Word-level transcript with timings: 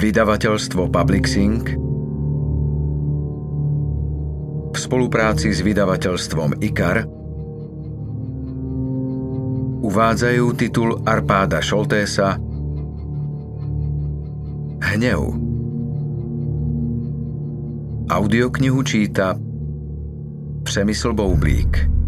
Vydavateľstvo 0.00 0.88
Publixing 0.88 1.76
v 4.72 4.76
spolupráci 4.80 5.52
s 5.52 5.60
vydavateľstvom 5.60 6.56
IKAR 6.56 7.04
uvádzajú 9.84 10.44
titul 10.56 11.04
Arpáda 11.04 11.60
Šoltésa 11.60 12.40
Hnev. 14.80 15.20
Audioknihu 18.08 18.80
číta 18.80 19.36
Přemysl 20.64 21.12
Boublík. 21.12 21.99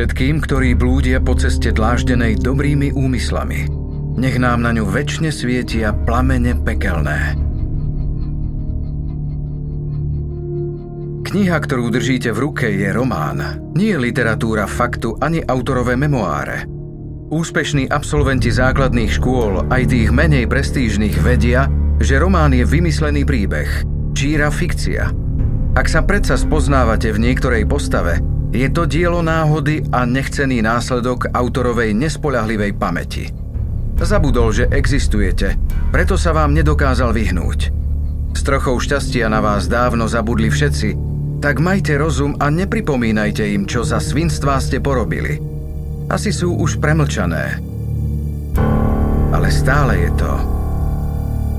Všetkým, 0.00 0.40
ktorí 0.40 0.80
blúdia 0.80 1.20
po 1.20 1.36
ceste 1.36 1.76
dláždenej 1.76 2.40
dobrými 2.40 2.88
úmyslami, 2.96 3.68
nech 4.16 4.40
nám 4.40 4.64
na 4.64 4.72
ňu 4.72 4.88
väčšine 4.88 5.28
svietia 5.28 5.92
plamene 5.92 6.56
pekelné. 6.56 7.36
Kniha, 11.20 11.52
ktorú 11.52 11.92
držíte 11.92 12.32
v 12.32 12.38
ruke, 12.48 12.72
je 12.72 12.88
román. 12.88 13.60
Nie 13.76 14.00
literatúra 14.00 14.64
faktu 14.64 15.20
ani 15.20 15.44
autorové 15.44 16.00
memoáre. 16.00 16.64
Úspešní 17.28 17.92
absolventi 17.92 18.48
základných 18.48 19.20
škôl, 19.20 19.68
aj 19.68 19.84
tých 19.84 20.08
menej 20.16 20.48
prestížnych, 20.48 21.20
vedia, 21.20 21.68
že 22.00 22.16
román 22.16 22.56
je 22.56 22.64
vymyslený 22.64 23.28
príbeh, 23.28 23.84
číra 24.16 24.48
fikcia. 24.48 25.12
Ak 25.76 25.92
sa 25.92 26.00
predsa 26.00 26.40
spoznávate 26.40 27.12
v 27.12 27.20
niektorej 27.20 27.68
postave, 27.68 28.29
je 28.50 28.66
to 28.70 28.82
dielo 28.86 29.22
náhody 29.22 29.86
a 29.94 30.02
nechcený 30.02 30.58
následok 30.58 31.30
autorovej 31.30 31.94
nespoľahlivej 31.94 32.72
pamäti. 32.74 33.30
Zabudol, 34.00 34.50
že 34.50 34.64
existujete, 34.72 35.60
preto 35.94 36.18
sa 36.18 36.34
vám 36.34 36.56
nedokázal 36.56 37.14
vyhnúť. 37.14 37.70
S 38.34 38.40
trochou 38.42 38.80
šťastia 38.80 39.28
na 39.28 39.44
vás 39.44 39.68
dávno 39.68 40.08
zabudli 40.10 40.48
všetci, 40.48 40.88
tak 41.40 41.60
majte 41.60 41.96
rozum 41.96 42.36
a 42.36 42.52
nepripomínajte 42.52 43.44
im, 43.44 43.64
čo 43.64 43.84
za 43.84 44.00
svinstvá 44.00 44.60
ste 44.60 44.80
porobili. 44.80 45.40
Asi 46.10 46.34
sú 46.34 46.56
už 46.58 46.80
premlčané. 46.82 47.60
Ale 49.30 49.48
stále 49.48 50.04
je 50.04 50.10
to 50.20 50.32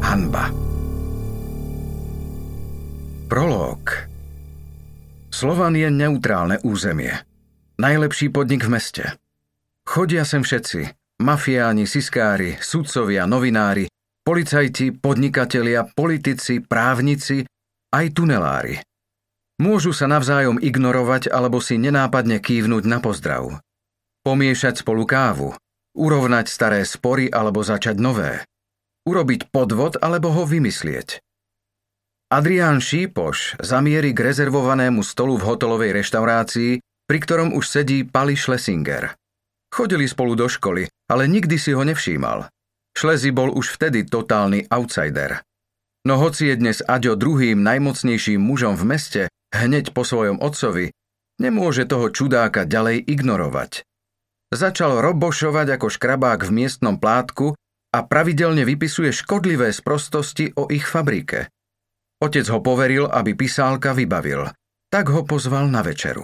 hanba. 0.03 0.51
Prolog 3.31 3.80
Slovan 5.41 5.73
je 5.73 5.89
neutrálne 5.89 6.61
územie. 6.61 7.17
Najlepší 7.81 8.29
podnik 8.29 8.61
v 8.61 8.77
meste. 8.77 9.05
Chodia 9.89 10.21
sem 10.21 10.45
všetci. 10.45 10.93
Mafiáni, 11.17 11.89
siskári, 11.89 12.61
sudcovia, 12.61 13.25
novinári, 13.25 13.89
policajti, 14.21 14.93
podnikatelia, 14.93 15.89
politici, 15.97 16.61
právnici, 16.61 17.41
aj 17.89 18.05
tunelári. 18.13 18.85
Môžu 19.57 19.97
sa 19.97 20.05
navzájom 20.05 20.61
ignorovať 20.61 21.33
alebo 21.33 21.57
si 21.57 21.81
nenápadne 21.81 22.37
kývnuť 22.37 22.83
na 22.85 23.01
pozdrav. 23.01 23.65
Pomiešať 24.21 24.85
spolu 24.85 25.09
kávu, 25.09 25.57
urovnať 25.97 26.53
staré 26.53 26.85
spory 26.85 27.33
alebo 27.33 27.65
začať 27.65 27.97
nové. 27.97 28.45
Urobiť 29.09 29.49
podvod 29.49 29.97
alebo 30.05 30.37
ho 30.37 30.45
vymyslieť. 30.45 31.17
Adrián 32.31 32.79
Šípoš 32.79 33.59
zamierí 33.59 34.15
k 34.15 34.23
rezervovanému 34.31 35.03
stolu 35.03 35.35
v 35.35 35.51
hotelovej 35.51 35.91
reštaurácii, 35.99 36.79
pri 37.03 37.17
ktorom 37.19 37.51
už 37.51 37.67
sedí 37.67 38.07
Pali 38.07 38.39
Schlesinger. 38.39 39.19
Chodili 39.67 40.07
spolu 40.07 40.39
do 40.39 40.47
školy, 40.47 40.87
ale 41.11 41.27
nikdy 41.27 41.59
si 41.59 41.75
ho 41.75 41.83
nevšímal. 41.83 42.47
Šlezi 42.95 43.35
bol 43.35 43.51
už 43.51 43.75
vtedy 43.75 44.07
totálny 44.07 44.63
outsider. 44.71 45.43
No 46.07 46.23
hoci 46.23 46.47
je 46.47 46.55
dnes 46.55 46.79
Aďo 46.79 47.19
druhým 47.19 47.59
najmocnejším 47.67 48.39
mužom 48.39 48.79
v 48.79 48.83
meste, 48.95 49.21
hneď 49.51 49.91
po 49.91 50.07
svojom 50.07 50.39
otcovi, 50.39 50.95
nemôže 51.35 51.83
toho 51.83 52.15
čudáka 52.15 52.63
ďalej 52.63 53.11
ignorovať. 53.11 53.83
Začal 54.55 55.03
robošovať 55.03 55.75
ako 55.75 55.87
škrabák 55.91 56.47
v 56.47 56.63
miestnom 56.63 56.95
plátku 56.95 57.59
a 57.91 57.99
pravidelne 58.07 58.63
vypisuje 58.63 59.11
škodlivé 59.11 59.75
sprostosti 59.75 60.55
o 60.55 60.71
ich 60.71 60.87
fabrike. 60.87 61.51
Otec 62.21 62.45
ho 62.53 62.61
poveril, 62.61 63.09
aby 63.09 63.33
pisálka 63.33 63.97
vybavil. 63.97 64.45
Tak 64.93 65.09
ho 65.09 65.25
pozval 65.25 65.65
na 65.73 65.81
večeru. 65.81 66.21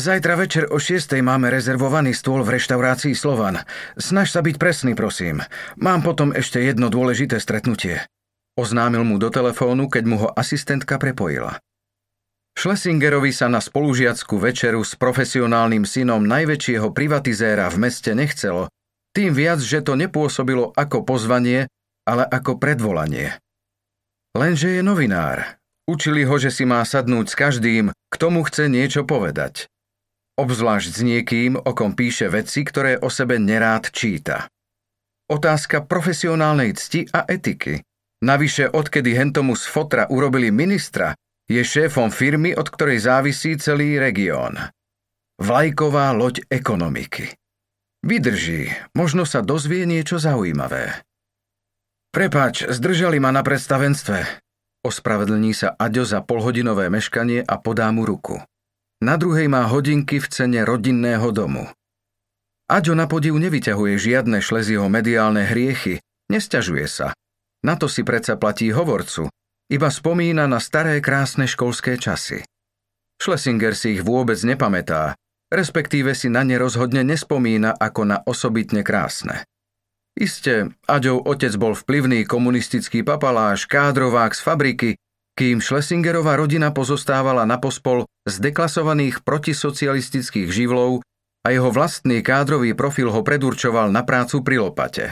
Zajtra 0.00 0.40
večer 0.40 0.64
o 0.72 0.80
6. 0.80 1.20
máme 1.20 1.52
rezervovaný 1.52 2.16
stôl 2.16 2.40
v 2.40 2.56
reštaurácii 2.56 3.12
Slovan. 3.12 3.60
Snaž 4.00 4.32
sa 4.32 4.40
byť 4.40 4.56
presný, 4.56 4.96
prosím. 4.96 5.44
Mám 5.76 6.00
potom 6.00 6.32
ešte 6.32 6.64
jedno 6.64 6.88
dôležité 6.88 7.36
stretnutie. 7.36 8.00
Oznámil 8.56 9.04
mu 9.04 9.20
do 9.20 9.28
telefónu, 9.28 9.92
keď 9.92 10.04
mu 10.08 10.16
ho 10.24 10.28
asistentka 10.32 10.96
prepojila. 10.96 11.60
Schlesingerovi 12.56 13.36
sa 13.36 13.52
na 13.52 13.60
spolužiackú 13.60 14.40
večeru 14.40 14.80
s 14.80 14.96
profesionálnym 14.96 15.84
synom 15.84 16.24
najväčšieho 16.24 16.96
privatizéra 16.96 17.68
v 17.68 17.84
meste 17.84 18.16
nechcelo, 18.16 18.72
tým 19.12 19.36
viac, 19.36 19.60
že 19.60 19.84
to 19.84 19.98
nepôsobilo 19.98 20.72
ako 20.72 21.04
pozvanie, 21.04 21.68
ale 22.08 22.24
ako 22.24 22.56
predvolanie. 22.56 23.36
Lenže 24.34 24.78
je 24.78 24.82
novinár. 24.86 25.58
Učili 25.90 26.22
ho, 26.22 26.38
že 26.38 26.54
si 26.54 26.62
má 26.62 26.86
sadnúť 26.86 27.26
s 27.30 27.34
každým, 27.34 27.90
k 27.90 28.14
tomu 28.14 28.46
chce 28.46 28.70
niečo 28.70 29.02
povedať. 29.02 29.66
Obzvlášť 30.38 30.90
s 30.94 31.00
niekým, 31.02 31.58
o 31.58 31.70
kom 31.74 31.98
píše 31.98 32.30
veci, 32.30 32.62
ktoré 32.62 32.96
o 33.02 33.10
sebe 33.10 33.42
nerád 33.42 33.90
číta. 33.90 34.46
Otázka 35.26 35.82
profesionálnej 35.82 36.78
cti 36.78 37.10
a 37.10 37.26
etiky. 37.26 37.82
Navyše, 38.22 38.70
odkedy 38.70 39.18
hentomu 39.18 39.58
z 39.58 39.66
fotra 39.66 40.06
urobili 40.06 40.54
ministra, 40.54 41.18
je 41.50 41.58
šéfom 41.58 42.14
firmy, 42.14 42.54
od 42.54 42.70
ktorej 42.70 43.02
závisí 43.02 43.58
celý 43.58 43.98
región. 43.98 44.54
Vlajková 45.42 46.14
loď 46.14 46.46
ekonomiky. 46.46 47.34
Vydrží, 48.06 48.70
možno 48.94 49.26
sa 49.26 49.42
dozvie 49.42 49.84
niečo 49.84 50.22
zaujímavé. 50.22 51.02
Prepač, 52.10 52.66
zdržali 52.66 53.22
ma 53.22 53.30
na 53.30 53.46
predstavenstve. 53.46 54.26
Ospravedlní 54.82 55.54
sa 55.54 55.78
Aďo 55.78 56.02
za 56.02 56.18
polhodinové 56.26 56.90
meškanie 56.90 57.46
a 57.46 57.54
podá 57.62 57.86
mu 57.94 58.02
ruku. 58.02 58.42
Na 58.98 59.14
druhej 59.14 59.46
má 59.46 59.62
hodinky 59.70 60.18
v 60.18 60.26
cene 60.26 60.66
rodinného 60.66 61.30
domu. 61.30 61.70
Aďo 62.66 62.98
na 62.98 63.06
podiv 63.06 63.38
nevyťahuje 63.38 63.94
žiadne 63.94 64.42
šleziho 64.42 64.90
mediálne 64.90 65.46
hriechy, 65.46 66.02
nesťažuje 66.30 66.86
sa. 66.90 67.14
Na 67.62 67.78
to 67.78 67.86
si 67.86 68.02
predsa 68.02 68.34
platí 68.34 68.74
hovorcu, 68.74 69.30
iba 69.70 69.86
spomína 69.86 70.50
na 70.50 70.58
staré 70.58 70.98
krásne 70.98 71.46
školské 71.46 71.94
časy. 71.94 72.42
Schlesinger 73.22 73.78
si 73.78 73.94
ich 73.94 74.02
vôbec 74.02 74.40
nepamätá, 74.42 75.14
respektíve 75.46 76.10
si 76.18 76.26
na 76.26 76.42
ne 76.42 76.58
rozhodne 76.58 77.06
nespomína 77.06 77.78
ako 77.78 78.02
na 78.02 78.16
osobitne 78.26 78.82
krásne. 78.82 79.46
Isté, 80.18 80.68
Aďov 80.90 81.26
otec 81.26 81.54
bol 81.56 81.78
vplyvný 81.78 82.26
komunistický 82.26 83.06
papaláš, 83.06 83.64
kádrovák 83.70 84.34
z 84.34 84.40
fabriky, 84.42 84.90
kým 85.38 85.62
Schlesingerová 85.64 86.36
rodina 86.36 86.74
pozostávala 86.74 87.48
na 87.48 87.56
pospol 87.56 88.04
z 88.28 88.50
deklasovaných 88.50 89.24
protisocialistických 89.24 90.50
živlov 90.52 91.00
a 91.40 91.48
jeho 91.48 91.72
vlastný 91.72 92.20
kádrový 92.20 92.76
profil 92.76 93.08
ho 93.08 93.24
predurčoval 93.24 93.88
na 93.88 94.04
prácu 94.04 94.44
pri 94.44 94.56
lopate. 94.60 95.06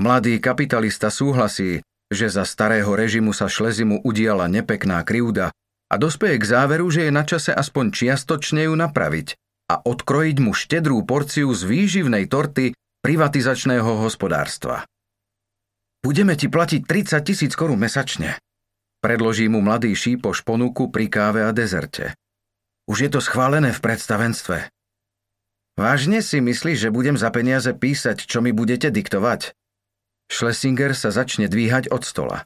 Mladý 0.00 0.40
kapitalista 0.42 1.12
súhlasí, 1.12 1.84
že 2.10 2.26
za 2.26 2.42
starého 2.42 2.90
režimu 2.90 3.30
sa 3.30 3.46
Šlezimu 3.46 4.02
udiala 4.02 4.50
nepekná 4.50 5.04
krivda 5.06 5.54
a 5.86 5.94
dospeje 5.94 6.40
k 6.42 6.48
záveru, 6.50 6.90
že 6.90 7.06
je 7.06 7.12
na 7.14 7.22
čase 7.22 7.54
aspoň 7.54 7.94
čiastočne 7.94 8.66
ju 8.66 8.74
napraviť 8.74 9.38
a 9.70 9.78
odkrojiť 9.86 10.36
mu 10.42 10.50
štedrú 10.50 11.06
porciu 11.06 11.54
z 11.54 11.62
výživnej 11.62 12.26
torty 12.26 12.74
privatizačného 13.00 14.04
hospodárstva. 14.04 14.84
Budeme 16.00 16.36
ti 16.36 16.48
platiť 16.48 16.84
30 16.84 17.20
tisíc 17.24 17.52
korún 17.56 17.80
mesačne. 17.80 18.40
Predloží 19.00 19.48
mu 19.48 19.64
mladý 19.64 19.96
šípoš 19.96 20.44
ponuku 20.44 20.92
pri 20.92 21.08
káve 21.08 21.40
a 21.44 21.52
dezerte. 21.56 22.12
Už 22.84 23.08
je 23.08 23.10
to 23.12 23.20
schválené 23.24 23.72
v 23.72 23.80
predstavenstve. 23.80 24.68
Vážne 25.80 26.20
si 26.20 26.44
myslíš, 26.44 26.88
že 26.88 26.90
budem 26.92 27.16
za 27.16 27.32
peniaze 27.32 27.72
písať, 27.72 28.28
čo 28.28 28.44
mi 28.44 28.52
budete 28.52 28.92
diktovať? 28.92 29.56
Schlesinger 30.28 30.92
sa 30.92 31.08
začne 31.08 31.48
dvíhať 31.48 31.88
od 31.88 32.04
stola. 32.04 32.44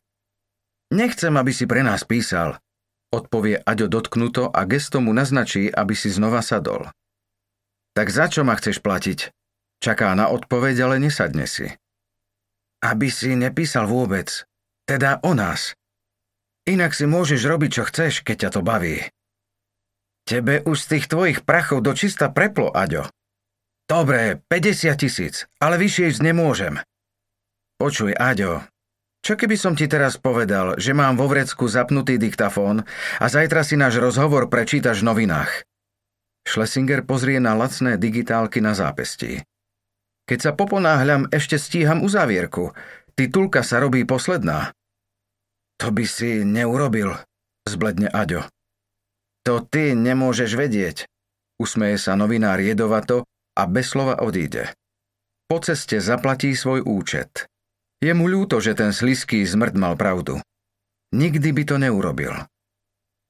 Nechcem, 0.94 1.34
aby 1.34 1.50
si 1.50 1.66
pre 1.66 1.82
nás 1.82 2.06
písal, 2.06 2.62
odpovie 3.10 3.58
Aďo 3.66 3.90
dotknuto 3.90 4.54
a 4.54 4.62
gestom 4.70 5.10
mu 5.10 5.12
naznačí, 5.14 5.66
aby 5.66 5.98
si 5.98 6.14
znova 6.14 6.42
sadol. 6.42 6.90
Tak 7.98 8.10
za 8.10 8.30
čo 8.30 8.46
ma 8.46 8.54
chceš 8.54 8.78
platiť? 8.78 9.34
Čaká 9.80 10.12
na 10.12 10.30
odpoveď, 10.30 10.86
ale 10.86 10.96
nesadne 11.02 11.48
si. 11.48 11.70
Aby 12.84 13.08
si 13.08 13.32
nepísal 13.34 13.88
vôbec. 13.88 14.44
Teda 14.84 15.22
o 15.24 15.32
nás. 15.32 15.72
Inak 16.68 16.92
si 16.96 17.08
môžeš 17.08 17.40
robiť, 17.44 17.70
čo 17.70 17.82
chceš, 17.88 18.24
keď 18.24 18.48
ťa 18.48 18.50
to 18.54 18.60
baví. 18.60 18.96
Tebe 20.24 20.64
už 20.64 20.76
z 20.80 20.86
tých 20.96 21.06
tvojich 21.08 21.38
prachov 21.44 21.84
dočista 21.84 22.32
preplo, 22.32 22.72
Aďo. 22.72 23.08
Dobre, 23.84 24.40
50 24.48 24.96
tisíc, 24.96 25.44
ale 25.60 25.76
vyššie 25.76 26.16
ísť 26.16 26.20
nemôžem. 26.24 26.80
Počuj, 27.76 28.16
Aďo, 28.16 28.64
čo 29.24 29.40
keby 29.40 29.56
som 29.56 29.72
ti 29.72 29.88
teraz 29.88 30.20
povedal, 30.20 30.76
že 30.76 30.92
mám 30.92 31.16
vo 31.16 31.24
vrecku 31.32 31.64
zapnutý 31.64 32.20
diktafón 32.20 32.84
a 33.16 33.24
zajtra 33.24 33.64
si 33.64 33.72
náš 33.72 33.96
rozhovor 33.96 34.52
prečítaš 34.52 35.00
v 35.00 35.08
novinách? 35.08 35.64
Schlesinger 36.44 37.00
pozrie 37.08 37.40
na 37.40 37.56
lacné 37.56 37.96
digitálky 37.96 38.60
na 38.60 38.76
zápestí. 38.76 39.40
Keď 40.24 40.38
sa 40.40 40.52
poponáhľam, 40.56 41.28
ešte 41.28 41.60
stíham 41.60 42.00
uzávierku. 42.00 42.72
Titulka 43.12 43.60
sa 43.60 43.78
robí 43.78 44.08
posledná. 44.08 44.72
To 45.78 45.92
by 45.92 46.04
si 46.08 46.42
neurobil, 46.42 47.12
zbledne 47.68 48.08
Aďo. 48.08 48.48
To 49.44 49.60
ty 49.60 49.92
nemôžeš 49.92 50.56
vedieť, 50.56 51.04
usmeje 51.60 52.00
sa 52.00 52.16
novinár 52.16 52.64
jedovato 52.64 53.28
a 53.52 53.68
bez 53.68 53.92
slova 53.92 54.24
odíde. 54.24 54.72
Po 55.44 55.60
ceste 55.60 56.00
zaplatí 56.00 56.56
svoj 56.56 56.80
účet. 56.88 57.44
Je 58.00 58.16
mu 58.16 58.24
ľúto, 58.24 58.64
že 58.64 58.72
ten 58.72 58.96
sliský 58.96 59.44
zmrt 59.44 59.76
mal 59.76 59.94
pravdu. 60.00 60.40
Nikdy 61.12 61.52
by 61.52 61.62
to 61.68 61.76
neurobil. 61.76 62.32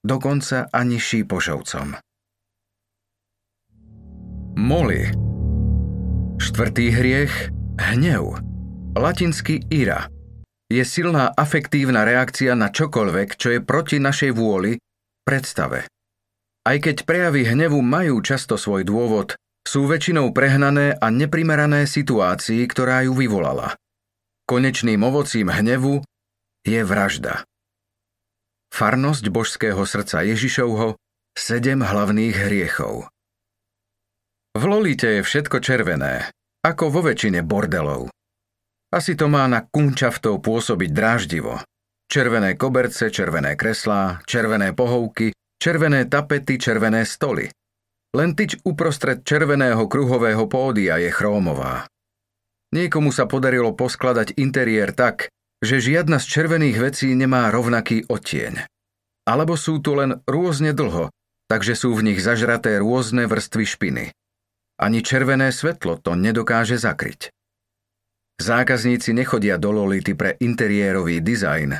Dokonca 0.07 0.71
ani 0.71 1.03
šípošovcom. 1.03 1.99
Moli 4.55 5.34
Štvrtý 6.35 6.91
hriech 6.91 7.55
hnev. 7.79 8.43
Latinsky 8.99 9.63
ira. 9.71 10.11
Je 10.67 10.83
silná 10.83 11.31
afektívna 11.31 12.03
reakcia 12.03 12.59
na 12.59 12.75
čokoľvek, 12.75 13.39
čo 13.39 13.55
je 13.55 13.61
proti 13.63 14.03
našej 14.03 14.35
vôli, 14.35 14.75
predstave. 15.23 15.87
Aj 16.67 16.77
keď 16.83 17.07
prejavy 17.07 17.47
hnevu 17.47 17.79
majú 17.79 18.19
často 18.19 18.59
svoj 18.59 18.83
dôvod, 18.83 19.39
sú 19.63 19.87
väčšinou 19.87 20.35
prehnané 20.35 20.99
a 20.99 21.07
neprimerané 21.07 21.87
situácii, 21.87 22.67
ktorá 22.67 23.07
ju 23.07 23.15
vyvolala. 23.15 23.79
Konečným 24.51 25.07
ovocím 25.07 25.55
hnevu 25.55 26.03
je 26.67 26.81
vražda. 26.83 27.47
Farnosť 28.75 29.31
božského 29.31 29.87
srdca 29.87 30.27
Ježišovho 30.27 30.99
sedem 31.39 31.79
hlavných 31.79 32.35
hriechov. 32.35 33.14
V 34.55 34.63
Lolite 34.71 35.19
je 35.19 35.27
všetko 35.27 35.59
červené, 35.59 36.31
ako 36.63 36.87
vo 36.87 37.03
väčšine 37.03 37.43
bordelov. 37.43 38.07
Asi 38.95 39.19
to 39.19 39.27
má 39.27 39.51
na 39.51 39.67
kunčaftov 39.67 40.39
pôsobiť 40.47 40.91
dráždivo. 40.95 41.59
Červené 42.07 42.55
koberce, 42.55 43.11
červené 43.11 43.59
kreslá, 43.59 44.23
červené 44.23 44.71
pohovky, 44.71 45.35
červené 45.59 46.07
tapety, 46.07 46.55
červené 46.55 47.03
stoly. 47.03 47.51
Len 48.15 48.39
tyč 48.39 48.63
uprostred 48.63 49.27
červeného 49.27 49.91
kruhového 49.91 50.47
pódia 50.47 51.03
je 51.03 51.11
chrómová. 51.11 51.91
Niekomu 52.71 53.11
sa 53.11 53.27
podarilo 53.27 53.75
poskladať 53.75 54.39
interiér 54.39 54.95
tak, 54.95 55.35
že 55.59 55.83
žiadna 55.83 56.23
z 56.23 56.31
červených 56.31 56.79
vecí 56.79 57.11
nemá 57.19 57.51
rovnaký 57.51 58.07
odtieň. 58.07 58.71
Alebo 59.27 59.59
sú 59.59 59.83
tu 59.83 59.99
len 59.99 60.23
rôzne 60.31 60.71
dlho, 60.71 61.11
takže 61.51 61.75
sú 61.75 61.91
v 61.99 62.15
nich 62.15 62.23
zažraté 62.23 62.79
rôzne 62.79 63.27
vrstvy 63.27 63.65
špiny. 63.67 64.05
Ani 64.81 65.03
červené 65.03 65.55
svetlo 65.55 66.03
to 66.03 66.19
nedokáže 66.19 66.79
zakryť. 66.79 67.31
Zákazníci 68.43 69.15
nechodia 69.15 69.55
do 69.59 69.71
Lolity 69.71 70.19
pre 70.19 70.35
interiérový 70.43 71.23
dizajn. 71.23 71.79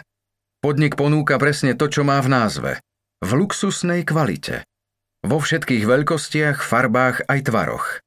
Podnik 0.63 0.95
ponúka 0.95 1.37
presne 1.37 1.75
to, 1.75 1.91
čo 1.91 2.07
má 2.07 2.23
v 2.23 2.31
názve. 2.31 2.73
V 3.21 3.31
luxusnej 3.35 4.07
kvalite. 4.07 4.63
Vo 5.27 5.43
všetkých 5.43 5.83
veľkostiach, 5.83 6.63
farbách 6.63 7.27
aj 7.27 7.41
tvaroch 7.51 8.05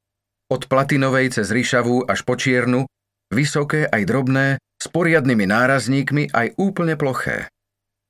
od 0.48 0.64
platinovej 0.64 1.36
cez 1.38 1.52
ríšavú 1.52 2.08
až 2.08 2.24
po 2.24 2.34
čiernu, 2.34 2.88
vysoké 3.28 3.84
aj 3.84 4.02
drobné, 4.08 4.46
s 4.80 4.86
poriadnymi 4.88 5.44
nárazníkmi 5.44 6.32
aj 6.32 6.56
úplne 6.56 6.96
ploché. 6.96 7.52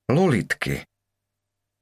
Lolitky. 0.09 0.87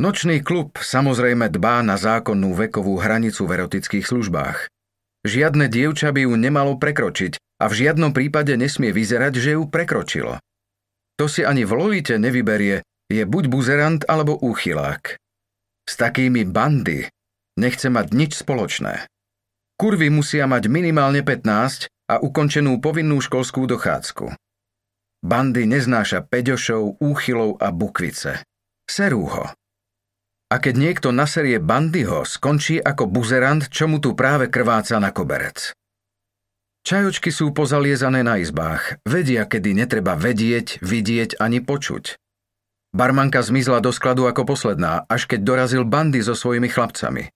Nočný 0.00 0.44
klub 0.44 0.76
samozrejme 0.76 1.48
dbá 1.52 1.80
na 1.80 1.96
zákonnú 1.96 2.52
vekovú 2.52 3.00
hranicu 3.00 3.48
v 3.48 3.60
erotických 3.60 4.04
službách. 4.04 4.68
Žiadne 5.26 5.66
dievča 5.66 6.14
by 6.14 6.22
ju 6.22 6.38
nemalo 6.38 6.78
prekročiť 6.78 7.58
a 7.58 7.66
v 7.66 7.74
žiadnom 7.74 8.14
prípade 8.14 8.54
nesmie 8.54 8.94
vyzerať, 8.94 9.34
že 9.34 9.50
ju 9.58 9.66
prekročilo. 9.66 10.38
To 11.18 11.26
si 11.26 11.42
ani 11.42 11.66
v 11.66 11.74
Lolite 11.74 12.14
nevyberie, 12.14 12.86
je 13.10 13.22
buď 13.26 13.44
buzerant 13.50 14.02
alebo 14.06 14.38
úchylák. 14.38 15.18
S 15.82 15.94
takými 15.98 16.46
bandy 16.46 17.10
nechce 17.58 17.90
mať 17.90 18.06
nič 18.14 18.38
spoločné. 18.38 19.10
Kurvy 19.74 20.14
musia 20.14 20.46
mať 20.46 20.70
minimálne 20.70 21.26
15 21.26 21.90
a 22.06 22.22
ukončenú 22.22 22.78
povinnú 22.78 23.18
školskú 23.18 23.66
dochádzku. 23.66 24.30
Bandy 25.26 25.66
neznáša 25.66 26.22
peďošov, 26.22 27.02
úchylov 27.02 27.58
a 27.58 27.74
bukvice. 27.74 28.46
Serú 28.86 29.26
ho. 29.26 29.50
A 30.46 30.62
keď 30.62 30.74
niekto 30.78 31.08
naserie 31.10 31.58
bandyho, 31.58 32.22
skončí 32.22 32.78
ako 32.78 33.10
buzerant, 33.10 33.66
čo 33.66 33.90
mu 33.90 33.98
tu 33.98 34.14
práve 34.14 34.46
krváca 34.46 35.02
na 35.02 35.10
koberec. 35.10 35.74
Čajočky 36.86 37.34
sú 37.34 37.50
pozaliezané 37.50 38.22
na 38.22 38.38
izbách, 38.38 39.02
vedia, 39.02 39.42
kedy 39.42 39.74
netreba 39.74 40.14
vedieť, 40.14 40.78
vidieť 40.86 41.42
ani 41.42 41.58
počuť. 41.58 42.14
Barmanka 42.94 43.42
zmizla 43.42 43.82
do 43.82 43.90
skladu 43.90 44.30
ako 44.30 44.46
posledná, 44.54 45.02
až 45.10 45.26
keď 45.26 45.42
dorazil 45.42 45.82
bandy 45.82 46.22
so 46.22 46.38
svojimi 46.38 46.70
chlapcami. 46.70 47.26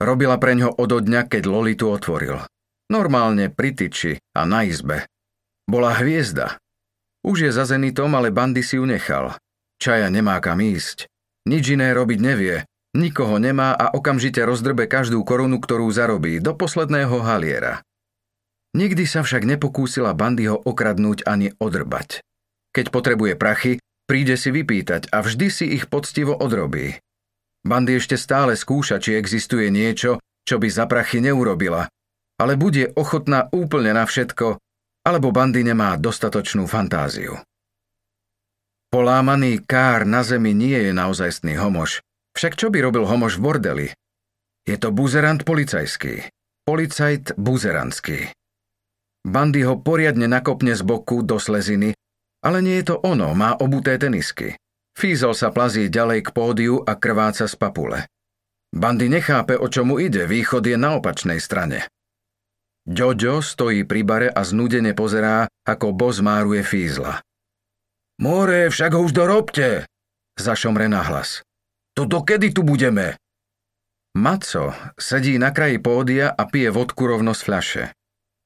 Robila 0.00 0.40
pre 0.40 0.56
ňo 0.56 0.72
odo 0.80 1.04
dňa, 1.04 1.28
keď 1.28 1.52
Lolitu 1.52 1.92
otvoril. 1.92 2.40
Normálne 2.88 3.52
pri 3.52 3.76
tyči 3.76 4.16
a 4.32 4.48
na 4.48 4.64
izbe. 4.64 5.04
Bola 5.68 5.92
hviezda. 6.00 6.56
Už 7.28 7.44
je 7.44 7.50
za 7.52 7.68
zenitom, 7.68 8.08
ale 8.16 8.32
bandy 8.32 8.64
si 8.64 8.80
ju 8.80 8.88
nechal. 8.88 9.36
Čaja 9.76 10.08
nemá 10.08 10.40
kam 10.40 10.64
ísť. 10.64 11.11
Nič 11.48 11.74
iné 11.74 11.90
robiť 11.90 12.18
nevie. 12.22 12.62
Nikoho 12.92 13.40
nemá 13.40 13.72
a 13.72 13.90
okamžite 13.96 14.44
rozdrbe 14.44 14.84
každú 14.84 15.24
korunu, 15.24 15.58
ktorú 15.58 15.88
zarobí, 15.88 16.38
do 16.38 16.52
posledného 16.52 17.24
haliera. 17.24 17.80
Nikdy 18.72 19.04
sa 19.04 19.24
však 19.24 19.44
nepokúsila 19.44 20.12
bandy 20.16 20.48
ho 20.48 20.56
okradnúť 20.60 21.24
ani 21.28 21.52
odrbať. 21.56 22.24
Keď 22.72 22.88
potrebuje 22.88 23.36
prachy, 23.36 23.72
príde 24.08 24.36
si 24.36 24.48
vypýtať 24.48 25.12
a 25.12 25.20
vždy 25.20 25.46
si 25.52 25.66
ich 25.76 25.88
poctivo 25.88 26.36
odrobí. 26.36 26.96
Bandy 27.64 28.00
ešte 28.00 28.16
stále 28.16 28.56
skúša, 28.56 28.96
či 29.00 29.16
existuje 29.16 29.68
niečo, 29.68 30.20
čo 30.48 30.56
by 30.56 30.68
za 30.72 30.84
prachy 30.88 31.20
neurobila, 31.20 31.86
ale 32.40 32.58
bude 32.58 32.90
ochotná 32.96 33.46
úplne 33.52 33.94
na 33.94 34.08
všetko, 34.08 34.58
alebo 35.04 35.30
bandy 35.30 35.62
nemá 35.62 35.94
dostatočnú 36.00 36.66
fantáziu. 36.66 37.38
Polámaný 38.92 39.64
kár 39.64 40.04
na 40.04 40.20
zemi 40.20 40.52
nie 40.52 40.76
je 40.76 40.92
naozajstný 40.92 41.56
homož. 41.56 42.04
Však 42.36 42.60
čo 42.60 42.68
by 42.68 42.84
robil 42.84 43.08
homož 43.08 43.40
v 43.40 43.44
bordeli? 43.48 43.86
Je 44.68 44.76
to 44.76 44.92
buzerant 44.92 45.48
policajský. 45.48 46.28
Policajt 46.68 47.32
buzerantský. 47.40 48.28
Bandy 49.24 49.64
ho 49.64 49.80
poriadne 49.80 50.28
nakopne 50.28 50.76
z 50.76 50.84
boku 50.84 51.24
do 51.24 51.40
sleziny, 51.40 51.96
ale 52.44 52.60
nie 52.60 52.84
je 52.84 52.92
to 52.92 52.96
ono, 53.00 53.32
má 53.32 53.56
obuté 53.56 53.96
tenisky. 53.96 54.60
Fízol 54.92 55.32
sa 55.32 55.48
plazí 55.48 55.88
ďalej 55.88 56.28
k 56.28 56.34
pódiu 56.36 56.84
a 56.84 56.92
krváca 56.92 57.48
z 57.48 57.56
papule. 57.56 58.04
Bandy 58.76 59.08
nechápe, 59.08 59.56
o 59.56 59.72
čomu 59.72 60.04
ide, 60.04 60.28
východ 60.28 60.68
je 60.68 60.76
na 60.76 61.00
opačnej 61.00 61.40
strane. 61.40 61.88
Ďoďo 62.84 63.40
stojí 63.40 63.88
pri 63.88 64.00
bare 64.04 64.28
a 64.28 64.44
znudene 64.44 64.92
pozerá, 64.92 65.48
ako 65.64 65.96
boz 65.96 66.20
máruje 66.20 66.60
fízla. 66.60 67.24
More, 68.22 68.70
však 68.70 68.94
ho 68.94 69.02
už 69.02 69.10
dorobte, 69.10 69.82
zašomre 70.38 70.86
na 70.86 71.02
hlas. 71.02 71.42
To 71.98 72.06
dokedy 72.06 72.54
tu 72.54 72.62
budeme? 72.62 73.18
Maco 74.14 74.70
sedí 74.94 75.42
na 75.42 75.50
kraji 75.50 75.82
pódia 75.82 76.30
a 76.30 76.46
pije 76.46 76.70
vodku 76.70 77.02
rovno 77.02 77.34
z 77.34 77.42
fľaše. 77.42 77.84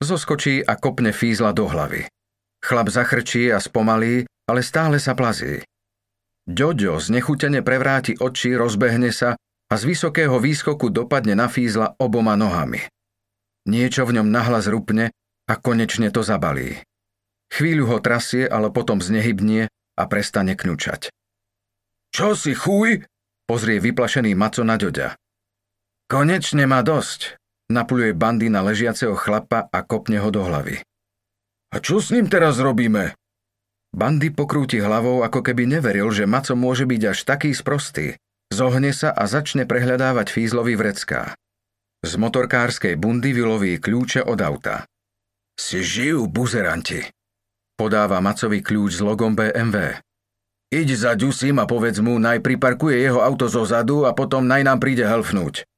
Zoskočí 0.01 0.65
a 0.65 0.81
kopne 0.81 1.13
fízla 1.13 1.53
do 1.53 1.69
hlavy. 1.69 2.09
Chlap 2.65 2.89
zachrčí 2.89 3.53
a 3.53 3.61
spomalí, 3.61 4.25
ale 4.49 4.65
stále 4.65 4.97
sa 4.97 5.13
plazí. 5.13 5.61
Ďoďo 6.49 6.97
znechutene 6.97 7.61
prevráti 7.61 8.17
oči, 8.17 8.57
rozbehne 8.57 9.13
sa 9.13 9.37
a 9.69 9.75
z 9.77 9.83
vysokého 9.93 10.41
výskoku 10.41 10.89
dopadne 10.89 11.37
na 11.37 11.53
fízla 11.53 11.93
oboma 12.01 12.33
nohami. 12.33 12.81
Niečo 13.69 14.09
v 14.09 14.23
ňom 14.23 14.33
nahlas 14.33 14.73
rupne 14.73 15.13
a 15.51 15.53
konečne 15.61 16.09
to 16.09 16.25
zabalí. 16.25 16.81
Chvíľu 17.53 17.85
ho 17.95 17.99
trasie, 18.03 18.45
ale 18.47 18.75
potom 18.75 18.99
znehybnie 18.99 19.71
a 19.71 20.03
prestane 20.11 20.59
kňučať. 20.59 21.09
Čo 22.13 22.35
si 22.35 22.53
chuj? 22.57 23.05
Pozrie 23.47 23.79
vyplašený 23.79 24.35
Maco 24.35 24.67
na 24.67 24.75
ďoďa. 24.75 25.15
Konečne 26.11 26.67
má 26.67 26.83
dosť, 26.83 27.39
napuluje 27.71 28.15
bandy 28.15 28.51
na 28.51 28.63
ležiaceho 28.63 29.15
chlapa 29.15 29.67
a 29.71 29.79
kopne 29.83 30.19
ho 30.23 30.31
do 30.31 30.43
hlavy. 30.43 30.83
A 31.75 31.77
čo 31.83 31.99
s 31.99 32.15
ním 32.15 32.31
teraz 32.31 32.63
robíme? 32.63 33.15
Bandy 33.91 34.31
pokrúti 34.31 34.79
hlavou, 34.79 35.23
ako 35.23 35.41
keby 35.43 35.67
neveril, 35.67 36.11
že 36.15 36.29
Maco 36.29 36.55
môže 36.55 36.85
byť 36.85 37.03
až 37.11 37.19
taký 37.25 37.51
sprostý. 37.55 38.19
Zohne 38.53 38.95
sa 38.95 39.11
a 39.11 39.27
začne 39.27 39.67
prehľadávať 39.67 40.31
fízlovi 40.31 40.79
vrecká. 40.79 41.35
Z 42.07 42.13
motorkárskej 42.21 42.95
bundy 42.95 43.35
vyloví 43.35 43.83
kľúče 43.83 44.23
od 44.23 44.39
auta. 44.39 44.87
Si 45.59 45.83
žijú, 45.83 46.29
buzeranti. 46.31 47.16
Podáva 47.77 48.25
Macovi 48.25 48.65
kľúč 48.65 48.99
s 48.99 49.05
logom 49.05 49.37
BMW. 49.37 50.01
Iď 50.73 50.89
za 50.97 51.13
Ďusím 51.13 51.61
a 51.61 51.69
povedz 51.69 52.01
mu, 52.01 52.17
naj 52.17 52.41
jeho 52.43 53.21
auto 53.21 53.47
zo 53.47 53.69
zadu 53.69 54.09
a 54.09 54.17
potom 54.17 54.49
naj 54.49 54.65
nám 54.65 54.81
príde 54.81 55.05
helfnúť. 55.05 55.69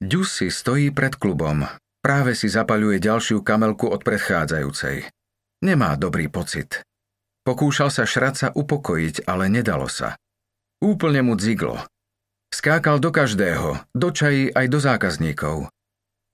Ďusi 0.00 0.48
stojí 0.48 0.92
pred 0.96 1.16
klubom. 1.16 1.68
Práve 2.00 2.32
si 2.32 2.48
zapaľuje 2.48 3.00
ďalšiu 3.00 3.44
kamelku 3.44 3.88
od 3.88 4.00
predchádzajúcej. 4.00 5.08
Nemá 5.64 5.96
dobrý 5.96 6.28
pocit. 6.32 6.84
Pokúšal 7.46 7.94
sa 7.94 8.02
šraca 8.08 8.50
upokojiť, 8.52 9.28
ale 9.28 9.46
nedalo 9.52 9.86
sa. 9.86 10.18
Úplne 10.82 11.24
mu 11.24 11.38
dziglo. 11.38 11.80
Skákal 12.50 12.98
do 12.98 13.12
každého, 13.12 13.84
do 13.94 14.08
čají 14.10 14.50
aj 14.52 14.66
do 14.72 14.78
zákazníkov. 14.80 15.56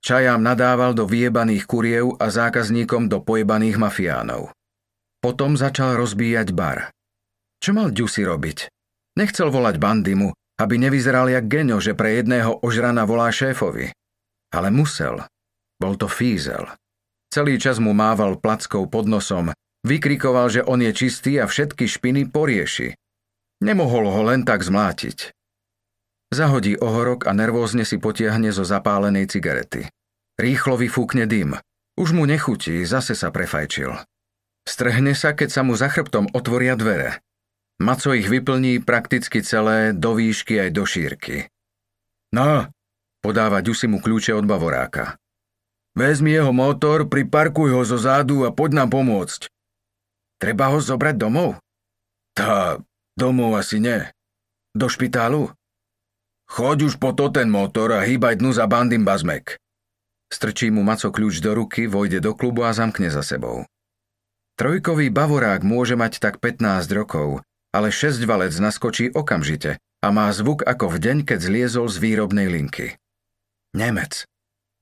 Čajám 0.03 0.43
nadával 0.43 0.91
do 0.91 1.07
vyjebaných 1.07 1.63
kuriev 1.63 2.19
a 2.19 2.27
zákazníkom 2.27 3.07
do 3.07 3.23
pojebaných 3.23 3.79
mafiánov. 3.79 4.51
Potom 5.23 5.55
začal 5.55 5.95
rozbíjať 5.95 6.51
bar. 6.51 6.91
Čo 7.63 7.71
mal 7.71 7.95
Ďusi 7.95 8.27
robiť? 8.27 8.67
Nechcel 9.15 9.47
volať 9.47 9.79
bandimu, 9.79 10.35
aby 10.59 10.75
nevyzeral 10.75 11.31
jak 11.31 11.47
geňo, 11.47 11.79
že 11.79 11.95
pre 11.95 12.19
jedného 12.19 12.59
ožrana 12.59 13.07
volá 13.07 13.31
šéfovi. 13.31 13.95
Ale 14.51 14.75
musel. 14.75 15.23
Bol 15.79 15.95
to 15.95 16.11
fízel. 16.11 16.67
Celý 17.31 17.55
čas 17.55 17.79
mu 17.79 17.95
mával 17.95 18.35
plackou 18.35 18.91
pod 18.91 19.07
nosom, 19.07 19.55
vykrikoval, 19.87 20.51
že 20.51 20.67
on 20.67 20.83
je 20.83 20.91
čistý 20.91 21.39
a 21.39 21.47
všetky 21.47 21.87
špiny 21.87 22.27
porieši. 22.27 22.91
Nemohol 23.63 24.11
ho 24.11 24.21
len 24.27 24.43
tak 24.43 24.67
zmlátiť. 24.67 25.31
Zahodí 26.33 26.73
ohorok 26.81 27.29
a 27.29 27.31
nervózne 27.37 27.85
si 27.85 28.01
potiahne 28.01 28.49
zo 28.49 28.65
zapálenej 28.65 29.29
cigarety. 29.29 29.85
Rýchlo 30.41 30.81
vyfúkne 30.81 31.29
dym. 31.29 31.61
Už 31.93 32.09
mu 32.17 32.25
nechutí, 32.25 32.81
zase 32.89 33.13
sa 33.13 33.29
prefajčil. 33.29 33.93
Strhne 34.65 35.13
sa, 35.13 35.37
keď 35.37 35.49
sa 35.53 35.61
mu 35.61 35.77
za 35.77 35.93
chrbtom 35.93 36.33
otvoria 36.33 36.73
dvere. 36.73 37.21
Maco 37.77 38.17
ich 38.17 38.25
vyplní 38.25 38.81
prakticky 38.81 39.45
celé, 39.45 39.93
do 39.93 40.17
výšky 40.17 40.57
aj 40.57 40.69
do 40.73 40.83
šírky. 40.89 41.53
No, 42.33 42.65
podáva 43.21 43.61
Ďusi 43.61 43.85
mu 43.85 44.01
kľúče 44.01 44.33
od 44.33 44.49
bavoráka. 44.49 45.21
Vezmi 45.93 46.33
jeho 46.33 46.49
motor, 46.49 47.05
priparkuj 47.05 47.77
ho 47.77 47.81
zo 47.85 48.01
zádu 48.01 48.41
a 48.41 48.49
poď 48.49 48.81
nám 48.81 48.89
pomôcť. 48.89 49.45
Treba 50.41 50.73
ho 50.73 50.81
zobrať 50.81 51.13
domov? 51.13 51.61
Tá, 52.33 52.81
domov 53.13 53.53
asi 53.53 53.77
nie. 53.77 54.01
Do 54.73 54.89
špitálu? 54.89 55.53
Choď 56.49 56.91
už 56.91 56.93
po 57.01 57.15
to 57.15 57.31
ten 57.31 57.49
motor 57.49 57.95
a 57.95 58.03
hýbaj 58.03 58.39
dnu 58.39 58.51
za 58.53 58.67
bandým 58.67 59.07
bazmek. 59.07 59.57
Strčí 60.33 60.73
mu 60.73 60.81
Maco 60.81 61.13
kľúč 61.13 61.39
do 61.45 61.53
ruky, 61.53 61.85
vojde 61.85 62.17
do 62.17 62.33
klubu 62.33 62.65
a 62.65 62.73
zamkne 62.73 63.13
za 63.13 63.21
sebou. 63.21 63.69
Trojkový 64.57 65.09
bavorák 65.09 65.65
môže 65.65 65.97
mať 65.97 66.21
tak 66.21 66.37
15 66.37 66.85
rokov, 66.93 67.41
ale 67.73 67.89
šesťvalec 67.89 68.53
naskočí 68.57 69.09
okamžite 69.13 69.81
a 70.03 70.07
má 70.13 70.29
zvuk 70.29 70.61
ako 70.61 70.93
v 70.93 70.97
deň, 71.01 71.17
keď 71.25 71.39
zliezol 71.41 71.89
z 71.89 71.97
výrobnej 71.97 72.49
linky. 72.49 72.97
Nemec. 73.73 74.29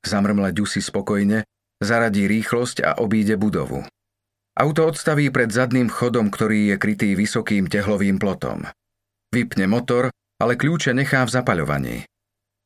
Zamrmle 0.03 0.51
Ďusi 0.51 0.83
spokojne, 0.83 1.47
zaradí 1.79 2.27
rýchlosť 2.27 2.83
a 2.83 2.91
obíde 2.99 3.39
budovu. 3.39 3.87
Auto 4.51 4.83
odstaví 4.83 5.31
pred 5.31 5.47
zadným 5.47 5.87
chodom, 5.87 6.27
ktorý 6.27 6.73
je 6.73 6.75
krytý 6.75 7.09
vysokým 7.15 7.71
tehlovým 7.71 8.19
plotom. 8.19 8.67
Vypne 9.31 9.71
motor, 9.71 10.11
ale 10.41 10.57
kľúče 10.57 10.97
nechá 10.97 11.21
v 11.21 11.33
zapaľovaní. 11.37 11.97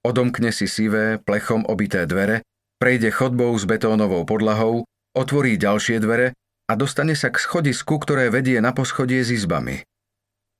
Odomkne 0.07 0.55
si 0.55 0.71
sivé, 0.71 1.19
plechom 1.19 1.67
obité 1.67 2.07
dvere, 2.07 2.47
prejde 2.79 3.11
chodbou 3.11 3.51
s 3.59 3.67
betónovou 3.67 4.23
podlahou, 4.23 4.87
otvorí 5.11 5.59
ďalšie 5.59 5.99
dvere 5.99 6.31
a 6.71 6.73
dostane 6.79 7.19
sa 7.19 7.27
k 7.27 7.41
schodisku, 7.41 7.99
ktoré 7.99 8.31
vedie 8.31 8.63
na 8.63 8.71
poschodie 8.71 9.19
s 9.19 9.35
izbami. 9.35 9.83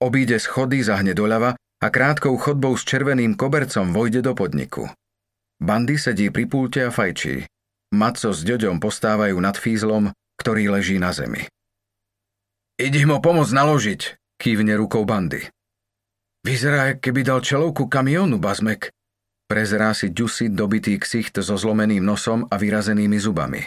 Obíde 0.03 0.43
schody, 0.43 0.83
zahne 0.83 1.15
doľava 1.15 1.55
a 1.55 1.87
krátkou 1.87 2.35
chodbou 2.35 2.75
s 2.75 2.83
červeným 2.83 3.39
kobercom 3.39 3.95
vojde 3.95 4.19
do 4.19 4.35
podniku. 4.35 4.91
Bandy 5.63 5.95
sedí 5.95 6.27
pri 6.27 6.51
pulte 6.51 6.83
a 6.83 6.91
fajčí. 6.91 7.47
Maco 7.95 8.35
s 8.35 8.43
Ďoďom 8.43 8.83
postávajú 8.83 9.39
nad 9.39 9.55
fízlom, 9.55 10.11
ktorý 10.35 10.67
leží 10.67 10.99
na 10.99 11.15
zemi. 11.15 11.47
Idi 12.75 13.07
mo 13.07 13.23
pomôcť 13.23 13.55
naložiť, 13.55 14.01
kývne 14.35 14.75
rukou 14.75 15.07
bandy. 15.07 15.47
Vyzerá, 16.45 16.93
keby 17.01 17.25
dal 17.25 17.41
čelovku 17.41 17.89
kamionu, 17.89 18.37
Bazmek. 18.37 18.93
Prezerá 19.49 19.97
si 19.97 20.13
ďusy 20.13 20.53
dobitý 20.53 21.01
ksicht 21.01 21.41
so 21.41 21.57
zlomeným 21.57 22.05
nosom 22.05 22.45
a 22.45 22.55
vyrazenými 22.61 23.17
zubami. 23.17 23.65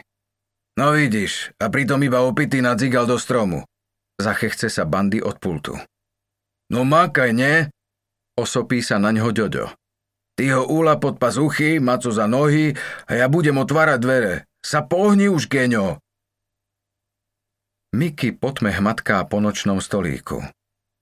No 0.79 0.95
vidíš, 0.95 1.59
a 1.59 1.75
pritom 1.75 1.99
iba 2.07 2.23
opitý 2.23 2.63
nadzigal 2.63 3.11
do 3.11 3.19
stromu. 3.19 3.67
Zachechce 4.23 4.71
sa 4.71 4.87
bandy 4.87 5.19
od 5.19 5.43
pultu. 5.43 5.75
No 6.71 6.87
mákaj, 6.87 7.35
nie? 7.35 7.67
Osopí 8.39 8.79
sa 8.79 9.03
na 9.03 9.11
ňo 9.11 9.35
Ďoďo. 9.35 9.75
Ty 10.39 10.45
ho 10.55 10.71
úla 10.71 11.03
pod 11.03 11.19
pazuchy, 11.19 11.83
maco 11.83 12.15
za 12.15 12.31
nohy 12.31 12.71
a 13.11 13.13
ja 13.19 13.27
budem 13.27 13.59
otvárať 13.59 13.99
dvere. 13.99 14.35
Sa 14.63 14.87
pohni 14.87 15.27
už, 15.27 15.51
Keňo! 15.51 15.99
Miky 17.91 18.39
potme 18.39 18.71
hmatká 18.71 19.27
po 19.27 19.43
nočnom 19.43 19.83
stolíku. 19.83 20.47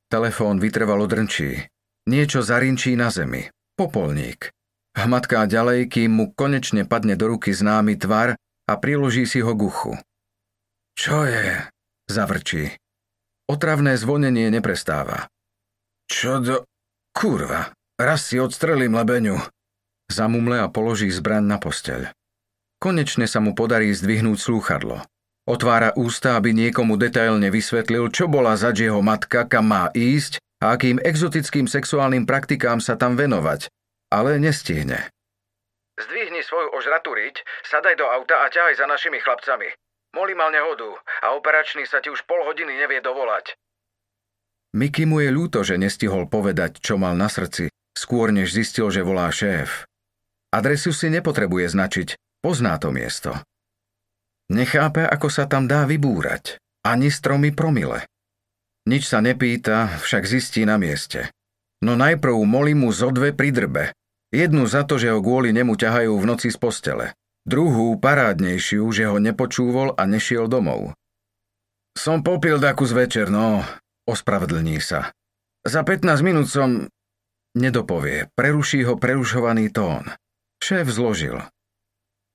Telefón 0.07 0.63
vytrvalo 0.63 1.07
drnčí. 1.11 1.67
Niečo 2.07 2.43
zarinčí 2.43 2.95
na 2.95 3.11
zemi. 3.11 3.51
Popolník. 3.75 4.55
Hmatká 4.97 5.45
ďalej, 5.51 5.93
kým 5.93 6.11
mu 6.15 6.25
konečne 6.33 6.89
padne 6.89 7.19
do 7.19 7.37
ruky 7.37 7.53
známy 7.53 8.01
tvar 8.01 8.39
a 8.67 8.73
priloží 8.79 9.29
si 9.29 9.45
ho 9.45 9.53
k. 9.53 9.99
Čo 10.97 11.17
je? 11.29 11.69
Zavrčí. 12.09 12.73
Otravné 13.51 13.99
zvonenie 13.99 14.49
neprestáva. 14.49 15.29
Čo 16.09 16.41
do... 16.41 16.57
Kurva, 17.13 17.77
Raz 17.97 18.29
si 18.29 18.37
odstrelím 18.37 18.93
lebeňu. 18.93 19.41
Zamumle 20.13 20.61
a 20.61 20.69
položí 20.69 21.09
zbraň 21.09 21.49
na 21.49 21.57
posteľ. 21.57 22.13
Konečne 22.77 23.25
sa 23.25 23.41
mu 23.41 23.57
podarí 23.57 23.89
zdvihnúť 23.97 24.37
slúchadlo. 24.37 25.01
Otvára 25.47 25.95
ústa, 25.95 26.35
aby 26.35 26.51
niekomu 26.51 26.99
detailne 26.99 27.55
vysvetlil, 27.55 28.11
čo 28.11 28.27
bola 28.27 28.59
zač 28.59 28.83
jeho 28.83 28.99
matka, 28.99 29.47
kam 29.47 29.71
má 29.71 29.95
ísť 29.95 30.43
a 30.59 30.75
akým 30.75 30.99
exotickým 30.99 31.71
sexuálnym 31.71 32.27
praktikám 32.27 32.83
sa 32.83 32.99
tam 32.99 33.15
venovať, 33.15 33.71
ale 34.11 34.43
nestihne. 34.43 35.07
Zdvihni 35.97 36.43
svoju 36.43 36.75
ožratú 36.75 37.15
riť, 37.15 37.47
sadaj 37.63 37.95
do 37.95 38.11
auta 38.11 38.43
a 38.43 38.51
ťahaj 38.51 38.75
za 38.75 38.91
našimi 38.91 39.23
chlapcami. 39.23 39.71
Moli 40.19 40.35
mal 40.35 40.51
nehodu 40.51 40.99
a 41.23 41.39
operačný 41.39 41.87
sa 41.87 42.03
ti 42.03 42.11
už 42.11 42.27
pol 42.27 42.43
hodiny 42.43 42.75
nevie 42.83 42.99
dovolať. 42.99 43.55
Miky 44.75 45.07
mu 45.07 45.23
je 45.23 45.31
ľúto, 45.31 45.63
že 45.63 45.79
nestihol 45.79 46.27
povedať, 46.27 46.83
čo 46.83 46.99
mal 46.99 47.15
na 47.15 47.31
srdci, 47.31 47.71
skôr 47.95 48.35
než 48.35 48.51
zistil, 48.51 48.91
že 48.91 49.07
volá 49.07 49.31
šéf. 49.31 49.87
Adresu 50.51 50.91
si 50.91 51.07
nepotrebuje 51.07 51.71
značiť, 51.71 52.09
pozná 52.43 52.77
to 52.83 52.91
miesto. 52.91 53.39
Nechápe, 54.47 55.03
ako 55.03 55.27
sa 55.27 55.51
tam 55.51 55.67
dá 55.67 55.83
vybúrať. 55.87 56.63
Ani 56.87 57.11
stromy 57.11 57.51
promile. 57.51 58.07
Nič 58.87 59.11
sa 59.11 59.19
nepýta, 59.19 59.99
však 59.99 60.23
zistí 60.23 60.63
na 60.63 60.79
mieste. 60.79 61.35
No 61.83 61.99
najprv 61.99 62.39
molí 62.47 62.79
mu 62.79 62.95
zo 62.95 63.11
dve 63.11 63.35
pri. 63.35 63.91
Jednu 64.31 64.67
za 64.71 64.87
to, 64.87 64.99
že 64.99 65.11
ho 65.11 65.19
kvôli 65.19 65.51
nemu 65.51 65.75
ťahajú 65.75 66.15
v 66.15 66.29
noci 66.29 66.55
z 66.55 66.59
postele. 66.59 67.15
Druhú, 67.47 67.95
parádnejšiu, 67.99 68.87
že 68.91 69.07
ho 69.07 69.23
nepočúvol 69.23 69.95
a 69.95 70.03
nešiel 70.07 70.51
domov. 70.51 70.95
Som 71.95 72.27
popil 72.27 72.59
daku 72.59 72.87
z 72.87 72.93
večer, 72.93 73.27
no, 73.31 73.63
ospravedlní 74.07 74.83
sa. 74.83 75.15
Za 75.63 75.83
15 75.83 76.27
minút 76.27 76.47
som... 76.51 76.91
Nedopovie, 77.57 78.29
preruší 78.37 78.85
ho 78.85 79.01
prerušovaný 79.01 79.73
tón. 79.73 80.05
Šéf 80.61 80.93
zložil. 80.93 81.41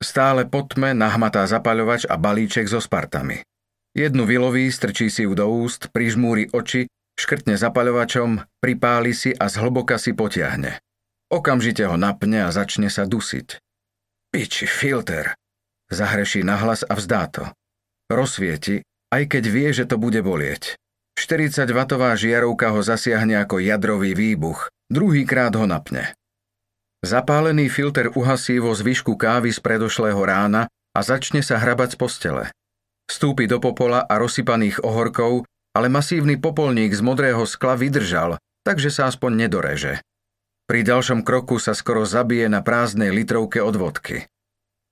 Stále 0.02 0.50
pod 0.50 0.74
tme 0.74 0.98
nahmatá 0.98 1.46
zapaľovač 1.46 2.10
a 2.10 2.18
balíček 2.18 2.66
so 2.66 2.82
spartami. 2.82 3.46
Jednu 3.94 4.26
vyloví, 4.26 4.66
strčí 4.74 5.14
si 5.14 5.30
ju 5.30 5.38
do 5.38 5.46
úst, 5.46 5.94
prižmúri 5.94 6.50
oči, 6.50 6.90
škrtne 7.22 7.54
zapaľovačom, 7.54 8.42
pripáli 8.58 9.14
si 9.14 9.30
a 9.30 9.46
zhlboka 9.46 10.02
si 10.02 10.18
potiahne. 10.18 10.82
Okamžite 11.30 11.86
ho 11.86 11.96
napne 12.02 12.44
a 12.44 12.50
začne 12.50 12.90
sa 12.90 13.06
dusiť. 13.06 13.62
Piči, 14.34 14.66
filter. 14.66 15.38
Zahreší 15.92 16.42
nahlas 16.42 16.82
a 16.88 16.98
vzdá 16.98 17.30
to. 17.30 17.44
Rozsvieti, 18.10 18.82
aj 19.12 19.24
keď 19.28 19.44
vie, 19.48 19.70
že 19.76 19.86
to 19.86 20.02
bude 20.02 20.20
bolieť. 20.24 20.80
40-watová 21.20 22.16
žiarovka 22.18 22.74
ho 22.74 22.82
zasiahne 22.82 23.38
ako 23.44 23.60
jadrový 23.62 24.16
výbuch, 24.16 24.72
druhýkrát 24.90 25.54
ho 25.54 25.68
napne. 25.68 26.16
Zapálený 27.02 27.66
filter 27.66 28.14
uhasí 28.14 28.62
vo 28.62 28.78
zvyšku 28.78 29.18
kávy 29.18 29.50
z 29.50 29.58
predošlého 29.58 30.22
rána 30.22 30.70
a 30.94 31.00
začne 31.02 31.42
sa 31.42 31.58
hrabať 31.58 31.94
z 31.94 31.98
postele. 31.98 32.44
Vstúpi 33.10 33.50
do 33.50 33.58
popola 33.58 34.06
a 34.06 34.22
rozsypaných 34.22 34.86
ohorkov, 34.86 35.50
ale 35.74 35.90
masívny 35.90 36.38
popolník 36.38 36.94
z 36.94 37.02
modrého 37.02 37.42
skla 37.50 37.74
vydržal, 37.74 38.38
takže 38.62 38.94
sa 38.94 39.10
aspoň 39.10 39.50
nedoreže. 39.50 40.06
Pri 40.70 40.86
ďalšom 40.86 41.26
kroku 41.26 41.58
sa 41.58 41.74
skoro 41.74 42.06
zabije 42.06 42.46
na 42.46 42.62
prázdnej 42.62 43.10
litrovke 43.10 43.60
od 43.66 43.76
vodky. 43.82 44.30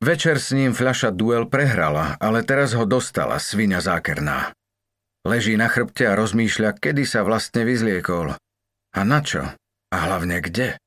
Večer 0.01 0.41
s 0.41 0.49
ním 0.55 0.73
fľaša 0.73 1.13
duel 1.13 1.45
prehrala, 1.45 2.17
ale 2.17 2.41
teraz 2.41 2.73
ho 2.73 2.89
dostala 2.89 3.37
svinia 3.37 3.85
zákerná. 3.85 4.55
Leží 5.27 5.59
na 5.59 5.69
chrbte 5.69 6.09
a 6.09 6.17
rozmýšľa, 6.17 6.79
kedy 6.79 7.05
sa 7.05 7.21
vlastne 7.21 7.67
vyzliekol. 7.67 8.33
A 8.97 8.99
na 9.05 9.19
čo? 9.21 9.45
A 9.93 9.95
hlavne 10.09 10.41
kde? 10.41 10.79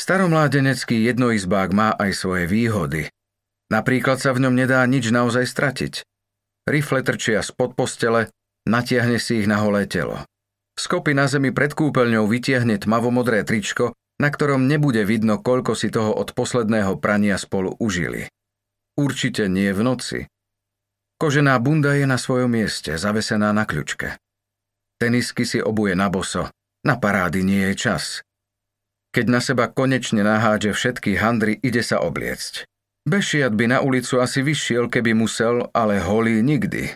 Staromládenecký 0.00 0.96
jednoizbák 1.12 1.76
má 1.76 1.92
aj 1.92 2.16
svoje 2.16 2.48
výhody. 2.48 3.12
Napríklad 3.68 4.16
sa 4.16 4.32
v 4.32 4.48
ňom 4.48 4.56
nedá 4.56 4.80
nič 4.88 5.12
naozaj 5.12 5.44
stratiť. 5.44 6.00
Rifle 6.64 7.04
trčia 7.04 7.44
spod 7.44 7.76
postele, 7.76 8.32
natiahne 8.64 9.20
si 9.20 9.44
ich 9.44 9.48
na 9.50 9.60
holé 9.60 9.84
telo. 9.84 10.24
Skopy 10.80 11.12
na 11.12 11.28
zemi 11.28 11.52
pred 11.52 11.76
kúpeľňou 11.76 12.24
vytiahne 12.24 12.80
tmavomodré 12.80 13.44
tričko, 13.44 13.92
na 14.16 14.32
ktorom 14.32 14.64
nebude 14.64 15.04
vidno, 15.04 15.36
koľko 15.36 15.76
si 15.76 15.92
toho 15.92 16.16
od 16.16 16.32
posledného 16.32 16.96
prania 16.96 17.36
spolu 17.36 17.76
užili. 17.76 18.24
Určite 18.96 19.52
nie 19.52 19.68
v 19.68 19.84
noci. 19.84 20.18
Kožená 21.20 21.60
bunda 21.60 21.92
je 21.92 22.08
na 22.08 22.16
svojom 22.16 22.48
mieste, 22.48 22.96
zavesená 22.96 23.52
na 23.52 23.68
kľučke. 23.68 24.16
Tenisky 24.96 25.44
si 25.44 25.60
obuje 25.60 25.92
na 25.92 26.08
boso. 26.08 26.48
Na 26.88 26.96
parády 26.96 27.44
nie 27.44 27.68
je 27.68 27.76
čas. 27.76 28.24
Keď 29.10 29.26
na 29.26 29.42
seba 29.42 29.66
konečne 29.66 30.22
nahádže 30.22 30.70
všetky 30.70 31.18
handry, 31.18 31.58
ide 31.58 31.82
sa 31.82 31.98
obliecť. 31.98 32.66
Bešiat 33.10 33.56
by 33.58 33.64
na 33.74 33.78
ulicu 33.82 34.22
asi 34.22 34.44
vyšiel, 34.44 34.86
keby 34.86 35.18
musel, 35.18 35.66
ale 35.74 35.98
holý 35.98 36.38
nikdy. 36.46 36.94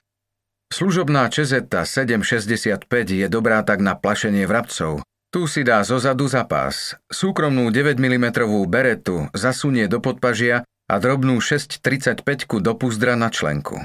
Služobná 0.70 1.26
čezeta 1.30 1.82
765 1.82 2.86
je 3.10 3.26
dobrá 3.26 3.66
tak 3.66 3.82
na 3.82 3.98
plašenie 3.98 4.46
vrabcov. 4.46 5.02
Tu 5.34 5.50
si 5.50 5.66
dá 5.66 5.82
zozadu 5.82 6.30
zapás. 6.30 6.94
Súkromnú 7.10 7.74
9 7.74 7.98
mm 7.98 8.26
beretu 8.70 9.26
zasunie 9.34 9.90
do 9.90 9.98
podpažia 9.98 10.62
a 10.86 10.94
drobnú 11.02 11.42
635 11.42 12.62
do 12.62 12.72
puzdra 12.78 13.18
na 13.18 13.30
členku. 13.34 13.82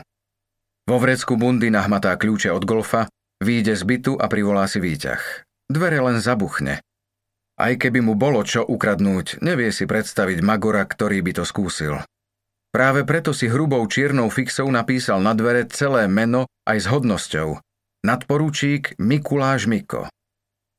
Vo 0.85 0.97
vrecku 1.01 1.37
bundy 1.37 1.73
nahmatá 1.73 2.13
kľúče 2.17 2.53
od 2.53 2.65
golfa, 2.65 3.09
výjde 3.41 3.73
z 3.73 3.83
bytu 3.85 4.13
a 4.17 4.25
privolá 4.29 4.69
si 4.69 4.77
výťah. 4.77 5.21
Dvere 5.69 6.01
len 6.01 6.21
zabuchne. 6.21 6.81
Aj 7.59 7.75
keby 7.75 7.99
mu 7.99 8.15
bolo 8.15 8.39
čo 8.47 8.63
ukradnúť, 8.63 9.43
nevie 9.43 9.75
si 9.75 9.83
predstaviť 9.83 10.39
Magora, 10.39 10.87
ktorý 10.87 11.19
by 11.19 11.31
to 11.37 11.43
skúsil. 11.43 11.99
Práve 12.71 13.03
preto 13.03 13.35
si 13.35 13.51
hrubou 13.51 13.83
čiernou 13.83 14.31
fixou 14.31 14.71
napísal 14.71 15.19
na 15.19 15.35
dvere 15.35 15.67
celé 15.67 16.07
meno 16.07 16.47
aj 16.63 16.77
s 16.79 16.87
hodnosťou. 16.87 17.59
Nadporučík 18.07 18.95
Mikuláš 18.95 19.67
Miko. 19.67 20.07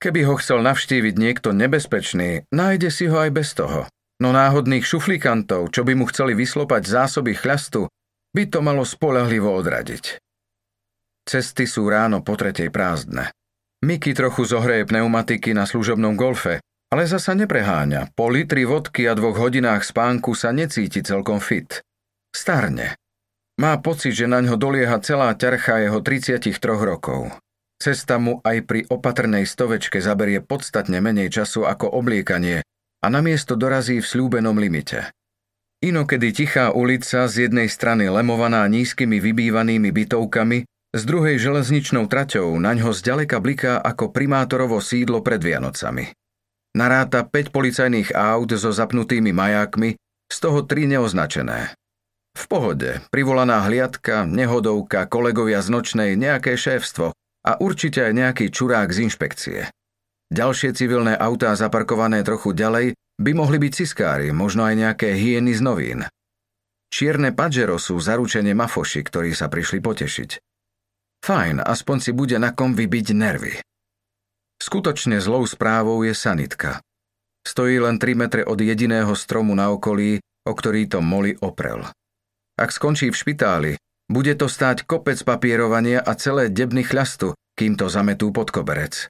Keby 0.01 0.25
ho 0.25 0.41
chcel 0.41 0.65
navštíviť 0.65 1.15
niekto 1.21 1.53
nebezpečný, 1.53 2.49
nájde 2.49 2.89
si 2.89 3.05
ho 3.13 3.21
aj 3.21 3.31
bez 3.37 3.53
toho. 3.53 3.85
No 4.25 4.33
náhodných 4.33 4.81
šuflikantov, 4.81 5.69
čo 5.77 5.85
by 5.85 5.93
mu 5.93 6.09
chceli 6.09 6.33
vyslopať 6.33 6.89
zásoby 6.89 7.37
chľastu, 7.37 7.93
by 8.33 8.49
to 8.49 8.65
malo 8.65 8.89
spolahlivo 8.89 9.53
odradiť. 9.53 10.17
Cesty 11.29 11.69
sú 11.69 11.85
ráno 11.93 12.25
po 12.25 12.41
tretej 12.41 12.73
prázdne. 12.73 13.29
Miky 13.85 14.17
trochu 14.17 14.49
zohreje 14.49 14.89
pneumatiky 14.89 15.53
na 15.53 15.69
služobnom 15.69 16.17
golfe, 16.17 16.65
ale 16.91 17.07
zasa 17.07 17.39
nepreháňa. 17.39 18.11
Po 18.19 18.27
litri 18.27 18.67
vodky 18.67 19.07
a 19.07 19.15
dvoch 19.15 19.39
hodinách 19.39 19.87
spánku 19.87 20.35
sa 20.35 20.51
necíti 20.51 21.01
celkom 21.07 21.39
fit. 21.39 21.81
Starne. 22.35 22.99
Má 23.63 23.79
pocit, 23.79 24.19
že 24.19 24.27
na 24.27 24.43
ňo 24.43 24.59
dolieha 24.59 24.99
celá 24.99 25.31
ťarcha 25.39 25.87
jeho 25.87 26.03
33 26.03 26.51
rokov. 26.67 27.31
Cesta 27.81 28.21
mu 28.21 28.45
aj 28.45 28.57
pri 28.69 28.81
opatrnej 28.93 29.49
stovečke 29.49 30.05
zaberie 30.05 30.45
podstatne 30.45 31.01
menej 31.01 31.33
času 31.33 31.65
ako 31.65 31.89
obliekanie 31.97 32.61
a 33.01 33.07
namiesto 33.09 33.57
dorazí 33.57 34.05
v 34.05 34.07
slúbenom 34.07 34.61
limite. 34.61 35.09
Inokedy 35.81 36.37
tichá 36.37 36.77
ulica 36.77 37.25
z 37.25 37.49
jednej 37.49 37.73
strany 37.73 38.13
lemovaná 38.13 38.69
nízkymi 38.69 39.17
vybývanými 39.17 39.89
bytovkami, 39.89 40.69
z 40.93 41.03
druhej 41.09 41.41
železničnou 41.41 42.05
traťou 42.05 42.53
na 42.61 42.77
ňo 42.77 42.93
zďaleka 42.93 43.41
bliká 43.41 43.81
ako 43.81 44.13
primátorovo 44.13 44.83
sídlo 44.85 45.25
pred 45.25 45.41
Vianocami. 45.41 46.13
Naráta 46.71 47.27
5 47.27 47.51
policajných 47.51 48.15
aut 48.15 48.51
so 48.55 48.71
zapnutými 48.71 49.35
majákmi, 49.35 49.99
z 50.31 50.37
toho 50.39 50.63
3 50.63 50.87
neoznačené. 50.87 51.75
V 52.39 52.45
pohode, 52.47 53.03
privolaná 53.11 53.67
hliadka, 53.67 54.23
nehodovka, 54.23 55.11
kolegovia 55.11 55.59
z 55.67 55.69
nočnej, 55.75 56.11
nejaké 56.15 56.55
šéfstvo 56.55 57.11
a 57.43 57.51
určite 57.59 58.07
aj 58.07 58.13
nejaký 58.15 58.47
čurák 58.55 58.87
z 58.95 59.11
inšpekcie. 59.11 59.59
Ďalšie 60.31 60.71
civilné 60.79 61.19
autá 61.19 61.51
zaparkované 61.59 62.23
trochu 62.23 62.55
ďalej 62.55 62.95
by 63.19 63.31
mohli 63.35 63.59
byť 63.59 63.73
ciskári, 63.75 64.31
možno 64.31 64.63
aj 64.63 64.75
nejaké 64.79 65.19
hyeny 65.19 65.59
z 65.59 65.61
novín. 65.67 66.01
Čierne 66.91 67.35
Pajero 67.35 67.83
sú 67.83 67.99
zaručenie 67.99 68.55
mafoši, 68.55 69.03
ktorí 69.03 69.35
sa 69.35 69.51
prišli 69.51 69.83
potešiť. 69.83 70.31
Fajn, 71.27 71.67
aspoň 71.67 71.97
si 71.99 72.11
bude 72.15 72.39
na 72.39 72.55
kom 72.55 72.79
vybiť 72.79 73.07
nervy. 73.11 73.55
Skutočne 74.61 75.25
zlou 75.25 75.49
správou 75.49 76.05
je 76.05 76.13
sanitka. 76.13 76.85
Stojí 77.41 77.81
len 77.81 77.97
3 77.97 78.13
metre 78.13 78.43
od 78.45 78.61
jediného 78.61 79.17
stromu 79.17 79.57
na 79.57 79.73
okolí, 79.73 80.21
o 80.21 80.53
ktorý 80.53 80.85
to 80.85 81.01
moli 81.01 81.33
oprel. 81.41 81.89
Ak 82.61 82.69
skončí 82.69 83.09
v 83.09 83.17
špitáli, 83.17 83.73
bude 84.05 84.37
to 84.37 84.53
stáť 84.53 84.85
kopec 84.85 85.17
papierovania 85.25 86.05
a 86.05 86.13
celé 86.13 86.53
debny 86.53 86.85
chľastu, 86.85 87.33
kým 87.57 87.81
to 87.81 87.89
zametú 87.89 88.37
pod 88.37 88.53
koberec. 88.53 89.09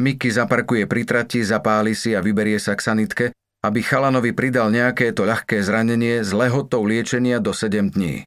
Miky 0.00 0.32
zaparkuje 0.32 0.88
pri 0.88 1.04
trati, 1.04 1.44
zapáli 1.44 1.92
si 1.92 2.16
a 2.16 2.24
vyberie 2.24 2.56
sa 2.56 2.72
k 2.72 2.80
sanitke, 2.80 3.26
aby 3.60 3.84
chalanovi 3.84 4.32
pridal 4.32 4.72
nejaké 4.72 5.12
to 5.12 5.28
ľahké 5.28 5.60
zranenie 5.60 6.24
s 6.24 6.32
lehotou 6.32 6.80
liečenia 6.88 7.44
do 7.44 7.52
7 7.52 7.92
dní. 7.92 8.24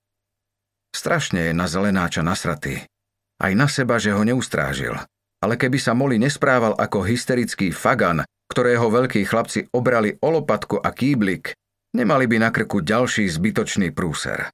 Strašne 0.94 1.50
je 1.50 1.54
na 1.58 1.66
zelenáča 1.66 2.22
nasratý. 2.22 2.86
Aj 3.42 3.50
na 3.58 3.66
seba, 3.66 3.98
že 3.98 4.14
ho 4.14 4.22
neustrážil 4.22 4.94
ale 5.42 5.58
keby 5.58 5.82
sa 5.82 5.98
Moli 5.98 6.22
nesprával 6.22 6.78
ako 6.78 7.02
hysterický 7.02 7.74
fagan, 7.74 8.22
ktorého 8.54 8.88
veľkí 8.94 9.26
chlapci 9.26 9.74
obrali 9.74 10.14
o 10.22 10.30
lopatku 10.30 10.78
a 10.78 10.94
kýblik, 10.94 11.58
nemali 11.98 12.30
by 12.30 12.38
na 12.38 12.50
krku 12.54 12.86
ďalší 12.86 13.26
zbytočný 13.26 13.90
prúser. 13.92 14.54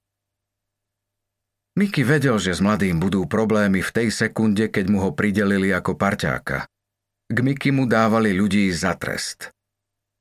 Miky 1.77 2.01
vedel, 2.01 2.41
že 2.41 2.57
s 2.57 2.63
mladým 2.63 2.97
budú 2.97 3.29
problémy 3.29 3.85
v 3.85 3.93
tej 3.93 4.09
sekunde, 4.09 4.65
keď 4.73 4.85
mu 4.89 4.97
ho 5.05 5.13
pridelili 5.13 5.69
ako 5.69 5.93
parťáka. 5.93 6.65
K 7.29 7.37
Miky 7.43 7.69
mu 7.69 7.85
dávali 7.85 8.33
ľudí 8.33 8.65
za 8.73 8.97
trest. 8.97 9.53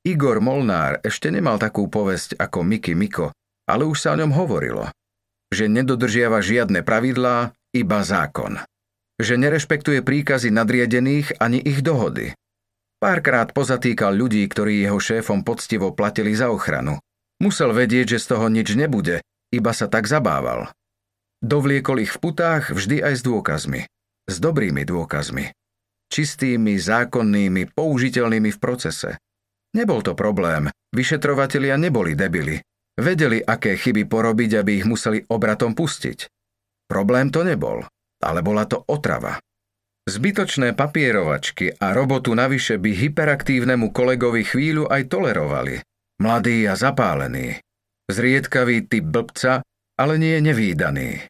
Igor 0.04 0.44
Molnár 0.44 1.00
ešte 1.00 1.32
nemal 1.32 1.56
takú 1.56 1.88
povesť 1.88 2.36
ako 2.36 2.60
Miky 2.60 2.92
Miko, 2.92 3.32
ale 3.64 3.88
už 3.88 4.04
sa 4.04 4.12
o 4.12 4.18
ňom 4.20 4.36
hovorilo, 4.36 4.92
že 5.48 5.70
nedodržiava 5.70 6.44
žiadne 6.44 6.84
pravidlá, 6.84 7.56
iba 7.72 8.00
zákon 8.04 8.60
že 9.16 9.40
nerešpektuje 9.40 10.04
príkazy 10.04 10.52
nadriedených 10.52 11.40
ani 11.40 11.60
ich 11.60 11.80
dohody. 11.80 12.36
Párkrát 12.96 13.52
pozatýkal 13.52 14.16
ľudí, 14.16 14.44
ktorí 14.48 14.84
jeho 14.84 14.96
šéfom 14.96 15.44
poctivo 15.44 15.92
platili 15.92 16.32
za 16.32 16.48
ochranu. 16.48 16.96
Musel 17.40 17.76
vedieť, 17.76 18.16
že 18.16 18.22
z 18.24 18.26
toho 18.32 18.48
nič 18.48 18.72
nebude, 18.72 19.20
iba 19.52 19.72
sa 19.76 19.88
tak 19.88 20.08
zabával. 20.08 20.72
Dovliekol 21.44 22.00
ich 22.00 22.12
v 22.16 22.20
putách 22.20 22.72
vždy 22.72 23.04
aj 23.04 23.14
s 23.20 23.22
dôkazmi. 23.24 23.80
S 24.24 24.36
dobrými 24.40 24.88
dôkazmi. 24.88 25.52
Čistými, 26.08 26.80
zákonnými, 26.80 27.76
použiteľnými 27.76 28.50
v 28.56 28.58
procese. 28.58 29.20
Nebol 29.76 30.00
to 30.00 30.16
problém, 30.16 30.72
vyšetrovatelia 30.96 31.76
neboli 31.76 32.16
debili. 32.16 32.56
Vedeli, 32.96 33.44
aké 33.44 33.76
chyby 33.76 34.08
porobiť, 34.08 34.50
aby 34.56 34.80
ich 34.80 34.88
museli 34.88 35.20
obratom 35.28 35.76
pustiť. 35.76 36.32
Problém 36.88 37.28
to 37.28 37.44
nebol 37.44 37.84
ale 38.26 38.42
bola 38.42 38.66
to 38.66 38.82
otrava. 38.90 39.38
Zbytočné 40.06 40.74
papierovačky 40.74 41.78
a 41.78 41.94
robotu 41.94 42.34
navyše 42.34 42.78
by 42.78 42.90
hyperaktívnemu 42.94 43.90
kolegovi 43.90 44.42
chvíľu 44.42 44.90
aj 44.90 45.10
tolerovali. 45.10 45.82
Mladý 46.22 46.66
a 46.66 46.74
zapálený. 46.74 47.58
Zriedkavý 48.06 48.86
typ 48.86 49.02
blbca, 49.02 49.66
ale 49.98 50.14
nie 50.18 50.38
nevýdaný. 50.38 51.26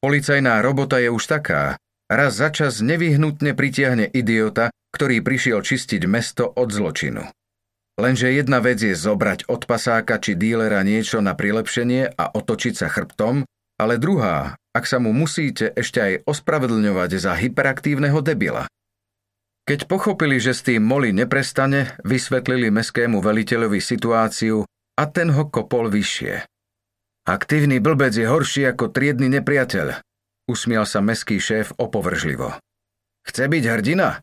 Policajná 0.00 0.64
robota 0.64 0.96
je 0.96 1.12
už 1.12 1.24
taká. 1.28 1.76
Raz 2.08 2.40
za 2.40 2.48
čas 2.48 2.80
nevyhnutne 2.80 3.52
pritiahne 3.52 4.08
idiota, 4.08 4.72
ktorý 4.96 5.20
prišiel 5.20 5.60
čistiť 5.60 6.08
mesto 6.08 6.48
od 6.48 6.72
zločinu. 6.72 7.20
Lenže 7.96 8.32
jedna 8.32 8.64
vec 8.64 8.80
je 8.80 8.92
zobrať 8.92 9.48
od 9.48 9.64
pasáka 9.68 10.20
či 10.20 10.36
dílera 10.36 10.80
niečo 10.84 11.20
na 11.20 11.32
prilepšenie 11.32 12.16
a 12.16 12.24
otočiť 12.32 12.74
sa 12.76 12.88
chrbtom, 12.92 13.44
ale 13.76 14.00
druhá, 14.00 14.56
ak 14.76 14.84
sa 14.84 15.00
mu 15.00 15.16
musíte 15.16 15.72
ešte 15.72 15.98
aj 16.04 16.12
ospravedlňovať 16.28 17.10
za 17.16 17.32
hyperaktívneho 17.32 18.20
debila. 18.20 18.68
Keď 19.64 19.88
pochopili, 19.88 20.36
že 20.36 20.52
s 20.52 20.60
tým 20.60 20.84
Moli 20.84 21.16
neprestane, 21.16 21.96
vysvetlili 22.04 22.68
meskému 22.68 23.24
veliteľovi 23.24 23.80
situáciu 23.80 24.68
a 25.00 25.02
ten 25.08 25.32
ho 25.32 25.48
kopol 25.48 25.88
vyššie. 25.88 26.44
Aktívny 27.26 27.82
blbec 27.82 28.14
je 28.14 28.28
horší 28.28 28.68
ako 28.70 28.94
triedny 28.94 29.26
nepriateľ, 29.32 29.98
usmial 30.46 30.86
sa 30.86 31.02
meský 31.02 31.42
šéf 31.42 31.74
opovržlivo. 31.74 32.54
Chce 33.26 33.50
byť 33.50 33.64
hrdina? 33.66 34.22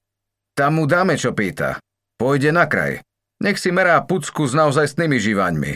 Tam 0.55 0.79
mu 0.79 0.87
dáme, 0.87 1.19
čo 1.19 1.35
pýta. 1.35 1.81
Pôjde 2.15 2.55
na 2.55 2.69
kraj. 2.69 3.03
Nech 3.43 3.59
si 3.59 3.75
merá 3.75 3.99
pucku 3.99 4.47
s 4.47 4.55
naozajstnými 4.55 5.19
živaňmi. 5.19 5.73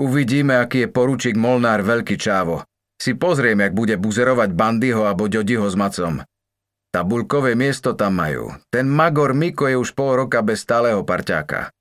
Uvidíme, 0.00 0.56
aký 0.56 0.86
je 0.86 0.88
poručík 0.88 1.36
Molnár 1.36 1.84
veľký 1.84 2.16
čávo. 2.16 2.64
Si 3.00 3.12
pozriem, 3.14 3.60
jak 3.60 3.74
bude 3.74 3.98
buzerovať 3.98 4.54
Bandyho 4.54 5.04
alebo 5.04 5.26
Ďodiho 5.26 5.66
s 5.66 5.76
Macom. 5.76 6.22
Tabulkové 6.94 7.58
miesto 7.58 7.98
tam 7.98 8.22
majú. 8.22 8.54
Ten 8.70 8.86
Magor 8.86 9.34
Miko 9.34 9.66
je 9.66 9.74
už 9.74 9.98
pol 9.98 10.14
roka 10.14 10.38
bez 10.46 10.62
stáleho 10.62 11.02
parťáka. 11.02 11.74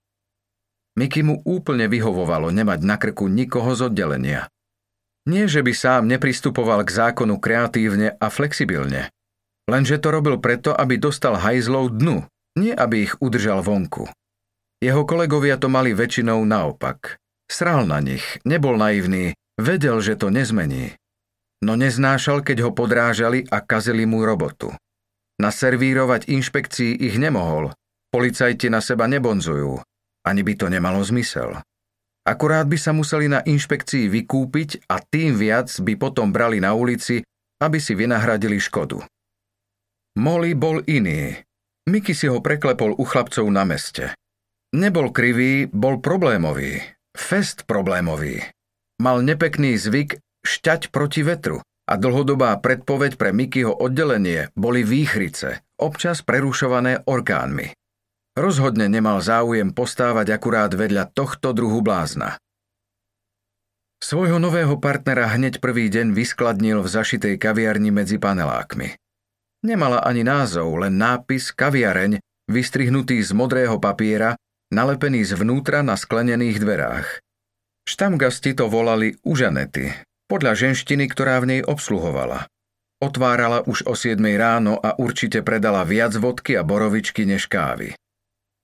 Miky 0.97 1.21
mu 1.21 1.41
úplne 1.45 1.85
vyhovovalo 1.85 2.49
nemať 2.49 2.79
na 2.81 2.97
krku 2.97 3.29
nikoho 3.29 3.73
z 3.77 3.93
oddelenia. 3.93 4.49
Nie, 5.29 5.45
že 5.45 5.61
by 5.61 5.71
sám 5.73 6.09
nepristupoval 6.09 6.81
k 6.85 6.91
zákonu 6.91 7.37
kreatívne 7.37 8.17
a 8.17 8.27
flexibilne. 8.27 9.13
Lenže 9.69 10.01
to 10.01 10.11
robil 10.11 10.41
preto, 10.41 10.75
aby 10.75 10.99
dostal 10.99 11.39
hajzlov 11.39 11.95
dnu, 11.95 12.27
nie 12.59 12.75
aby 12.75 13.07
ich 13.07 13.13
udržal 13.23 13.63
vonku. 13.63 14.09
Jeho 14.83 15.07
kolegovia 15.07 15.55
to 15.55 15.71
mali 15.71 15.95
väčšinou 15.95 16.43
naopak. 16.43 17.21
Sral 17.47 17.87
na 17.87 18.03
nich, 18.03 18.41
nebol 18.43 18.75
naivný, 18.75 19.37
vedel, 19.55 20.03
že 20.03 20.19
to 20.19 20.27
nezmení. 20.27 20.97
No 21.63 21.79
neznášal, 21.79 22.43
keď 22.43 22.67
ho 22.67 22.71
podrážali 22.75 23.47
a 23.47 23.63
kazili 23.63 24.03
mu 24.03 24.27
robotu. 24.27 24.75
Naservírovať 25.39 26.27
inšpekcii 26.27 26.99
ich 26.99 27.15
nemohol. 27.15 27.71
Policajti 28.11 28.67
na 28.67 28.83
seba 28.83 29.07
nebonzujú. 29.07 29.79
Ani 30.27 30.43
by 30.43 30.53
to 30.59 30.67
nemalo 30.67 30.99
zmysel. 30.99 31.63
Akurát 32.27 32.67
by 32.67 32.75
sa 32.75 32.91
museli 32.91 33.31
na 33.31 33.39
inšpekcii 33.43 34.11
vykúpiť 34.11 34.91
a 34.91 34.99
tým 34.99 35.39
viac 35.39 35.71
by 35.79 35.95
potom 35.95 36.35
brali 36.35 36.59
na 36.59 36.75
ulici, 36.75 37.23
aby 37.63 37.79
si 37.79 37.95
vynahradili 37.95 38.59
škodu. 38.59 38.99
Molly 40.19 40.55
bol 40.55 40.83
iný. 40.83 41.35
Miky 41.87 42.11
si 42.15 42.27
ho 42.27 42.39
preklepol 42.43 42.95
u 42.95 43.03
chlapcov 43.03 43.43
na 43.47 43.63
meste. 43.67 44.11
Nebol 44.75 45.11
krivý, 45.11 45.67
bol 45.67 45.99
problémový. 45.99 46.79
Fest 47.11 47.67
problémový. 47.67 48.39
Mal 49.03 49.19
nepekný 49.25 49.75
zvyk 49.75 50.19
šťať 50.43 50.91
proti 50.91 51.23
vetru 51.23 51.63
a 51.63 51.93
dlhodobá 51.99 52.55
predpoveď 52.63 53.19
pre 53.19 53.35
Mikyho 53.35 53.75
oddelenie 53.75 54.51
boli 54.55 54.87
výchrice, 54.87 55.63
občas 55.75 56.23
prerušované 56.23 57.03
orgánmi. 57.03 57.75
Rozhodne 58.33 58.89
nemal 58.89 59.19
záujem 59.19 59.75
postávať 59.75 60.37
akurát 60.39 60.71
vedľa 60.73 61.11
tohto 61.11 61.53
druhu 61.53 61.83
blázna. 61.85 62.39
Svojho 64.03 64.35
nového 64.35 64.75
partnera 64.83 65.31
hneď 65.31 65.63
prvý 65.63 65.87
deň 65.87 66.11
vyskladnil 66.11 66.83
v 66.83 66.91
zašitej 66.91 67.39
kaviarni 67.39 67.87
medzi 67.93 68.19
panelákmi. 68.19 68.99
Nemala 69.63 70.03
ani 70.03 70.27
názov, 70.27 70.75
len 70.75 70.99
nápis 70.99 71.55
kaviareň, 71.55 72.19
vystrihnutý 72.51 73.23
z 73.23 73.31
modrého 73.31 73.79
papiera 73.79 74.35
nalepený 74.75 75.23
zvnútra 75.23 75.85
na 75.85 75.95
sklenených 75.95 76.59
dverách. 76.59 77.07
Štamgasti 77.87 78.57
to 78.57 78.67
volali 78.67 79.15
užanety, 79.23 79.93
podľa 80.33 80.57
ženštiny, 80.57 81.13
ktorá 81.13 81.37
v 81.45 81.45
nej 81.45 81.61
obsluhovala. 81.61 82.49
Otvárala 82.97 83.61
už 83.69 83.85
o 83.85 83.93
7 83.93 84.17
ráno 84.33 84.81
a 84.81 84.97
určite 84.97 85.45
predala 85.45 85.85
viac 85.85 86.17
vodky 86.17 86.57
a 86.57 86.65
borovičky 86.65 87.21
než 87.29 87.45
kávy. 87.45 87.93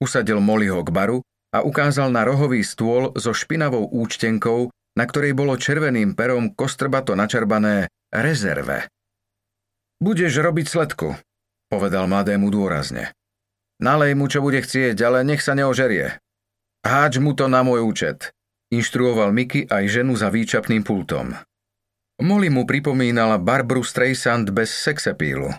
Usadil 0.01 0.41
Mollyho 0.41 0.81
k 0.81 0.89
baru 0.89 1.21
a 1.53 1.61
ukázal 1.61 2.09
na 2.09 2.25
rohový 2.25 2.65
stôl 2.65 3.13
so 3.13 3.37
špinavou 3.37 3.85
účtenkou, 3.85 4.73
na 4.97 5.05
ktorej 5.05 5.37
bolo 5.37 5.61
červeným 5.61 6.17
perom 6.17 6.57
kostrbato 6.57 7.13
načarbané 7.13 7.85
rezerve. 8.09 8.89
Budeš 10.01 10.41
robiť 10.41 10.65
sledku, 10.65 11.13
povedal 11.69 12.09
mladému 12.09 12.49
dôrazne. 12.49 13.13
Nalej 13.77 14.17
mu, 14.17 14.25
čo 14.25 14.41
bude 14.41 14.63
chcieť, 14.63 14.97
ale 15.05 15.21
nech 15.21 15.45
sa 15.45 15.53
neožerie. 15.53 16.17
Háč 16.81 17.21
mu 17.21 17.37
to 17.37 17.45
na 17.45 17.61
môj 17.61 17.83
účet, 17.83 18.31
inštruoval 18.71 19.35
Miky 19.35 19.67
aj 19.67 19.83
ženu 19.99 20.15
za 20.15 20.31
výčapným 20.31 20.81
pultom. 20.81 21.35
Molly 22.19 22.51
mu 22.51 22.67
pripomínala 22.67 23.39
Barbru 23.39 23.79
Streisand 23.79 24.51
bez 24.51 24.75
sexepílu. 24.75 25.55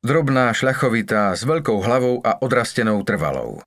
Drobná, 0.00 0.48
šľachovitá, 0.56 1.36
s 1.36 1.44
veľkou 1.44 1.76
hlavou 1.84 2.24
a 2.24 2.40
odrastenou 2.40 3.04
trvalou. 3.04 3.60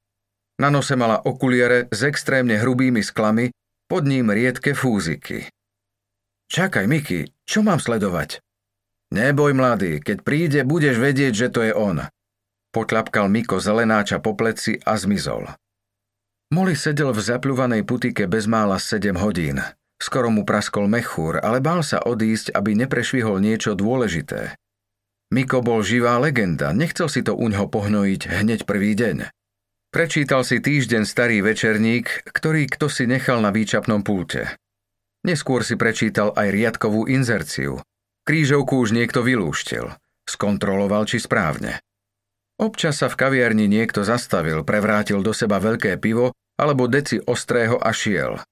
Na 0.58 0.74
nose 0.74 0.98
mala 0.98 1.22
okuliere 1.22 1.86
s 1.94 2.02
extrémne 2.02 2.58
hrubými 2.58 3.06
sklami, 3.06 3.54
pod 3.86 4.10
ním 4.10 4.34
riedke 4.34 4.74
fúziky. 4.74 5.46
Čakaj, 6.50 6.90
Miky, 6.90 7.30
čo 7.46 7.62
mám 7.62 7.78
sledovať? 7.78 8.42
Neboj, 9.14 9.54
mladý, 9.54 10.02
keď 10.02 10.18
príde, 10.26 10.60
budeš 10.66 10.98
vedieť, 10.98 11.34
že 11.38 11.48
to 11.54 11.62
je 11.62 11.74
on. 11.74 12.02
Potľapkal 12.74 13.30
Miko 13.30 13.62
zelenáča 13.62 14.18
po 14.18 14.34
pleci 14.34 14.82
a 14.82 14.98
zmizol. 14.98 15.54
Molly 16.50 16.74
sedel 16.74 17.14
v 17.14 17.22
zapľúvanej 17.22 17.86
putike 17.86 18.26
bezmála 18.26 18.82
7 18.82 19.22
hodín. 19.22 19.62
Skoro 20.04 20.28
mu 20.28 20.44
praskol 20.44 20.92
mechúr, 20.92 21.40
ale 21.40 21.64
bál 21.64 21.80
sa 21.80 22.04
odísť, 22.04 22.52
aby 22.52 22.76
neprešvihol 22.76 23.40
niečo 23.40 23.72
dôležité. 23.72 24.60
Miko 25.32 25.64
bol 25.64 25.80
živá 25.80 26.20
legenda, 26.20 26.76
nechcel 26.76 27.08
si 27.08 27.24
to 27.24 27.32
uňho 27.40 27.72
pohnojiť 27.72 28.28
hneď 28.28 28.68
prvý 28.68 29.00
deň. 29.00 29.32
Prečítal 29.96 30.44
si 30.44 30.60
týždeň 30.60 31.08
starý 31.08 31.40
večerník, 31.40 32.28
ktorý 32.36 32.68
kto 32.68 32.92
si 32.92 33.08
nechal 33.08 33.40
na 33.40 33.56
výčapnom 33.56 34.04
pulte. 34.04 34.52
Neskôr 35.24 35.64
si 35.64 35.80
prečítal 35.80 36.36
aj 36.36 36.52
riadkovú 36.52 37.08
inzerciu. 37.08 37.80
Krížovku 38.28 38.84
už 38.84 38.92
niekto 38.92 39.24
vylúštil. 39.24 39.88
Skontroloval, 40.28 41.08
či 41.08 41.24
správne. 41.24 41.80
Občas 42.60 43.00
sa 43.00 43.08
v 43.08 43.16
kaviarni 43.16 43.72
niekto 43.72 44.04
zastavil, 44.04 44.68
prevrátil 44.68 45.24
do 45.24 45.32
seba 45.32 45.64
veľké 45.64 45.96
pivo 45.96 46.36
alebo 46.60 46.92
deci 46.92 47.24
ostrého 47.24 47.80
a 47.80 47.96
šiel. 47.96 48.44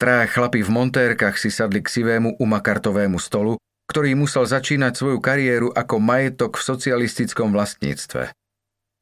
Traja 0.00 0.24
chlapi 0.32 0.64
v 0.64 0.70
montérkach 0.72 1.36
si 1.36 1.52
sadli 1.52 1.84
k 1.84 1.92
sivému 1.92 2.40
umakartovému 2.40 3.20
stolu, 3.20 3.60
ktorý 3.84 4.16
musel 4.16 4.48
začínať 4.48 4.96
svoju 4.96 5.20
kariéru 5.20 5.68
ako 5.76 6.00
majetok 6.00 6.56
v 6.56 6.62
socialistickom 6.72 7.52
vlastníctve. 7.52 8.32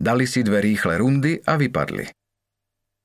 Dali 0.02 0.26
si 0.26 0.42
dve 0.42 0.58
rýchle 0.58 0.98
rundy 0.98 1.38
a 1.46 1.54
vypadli. 1.54 2.10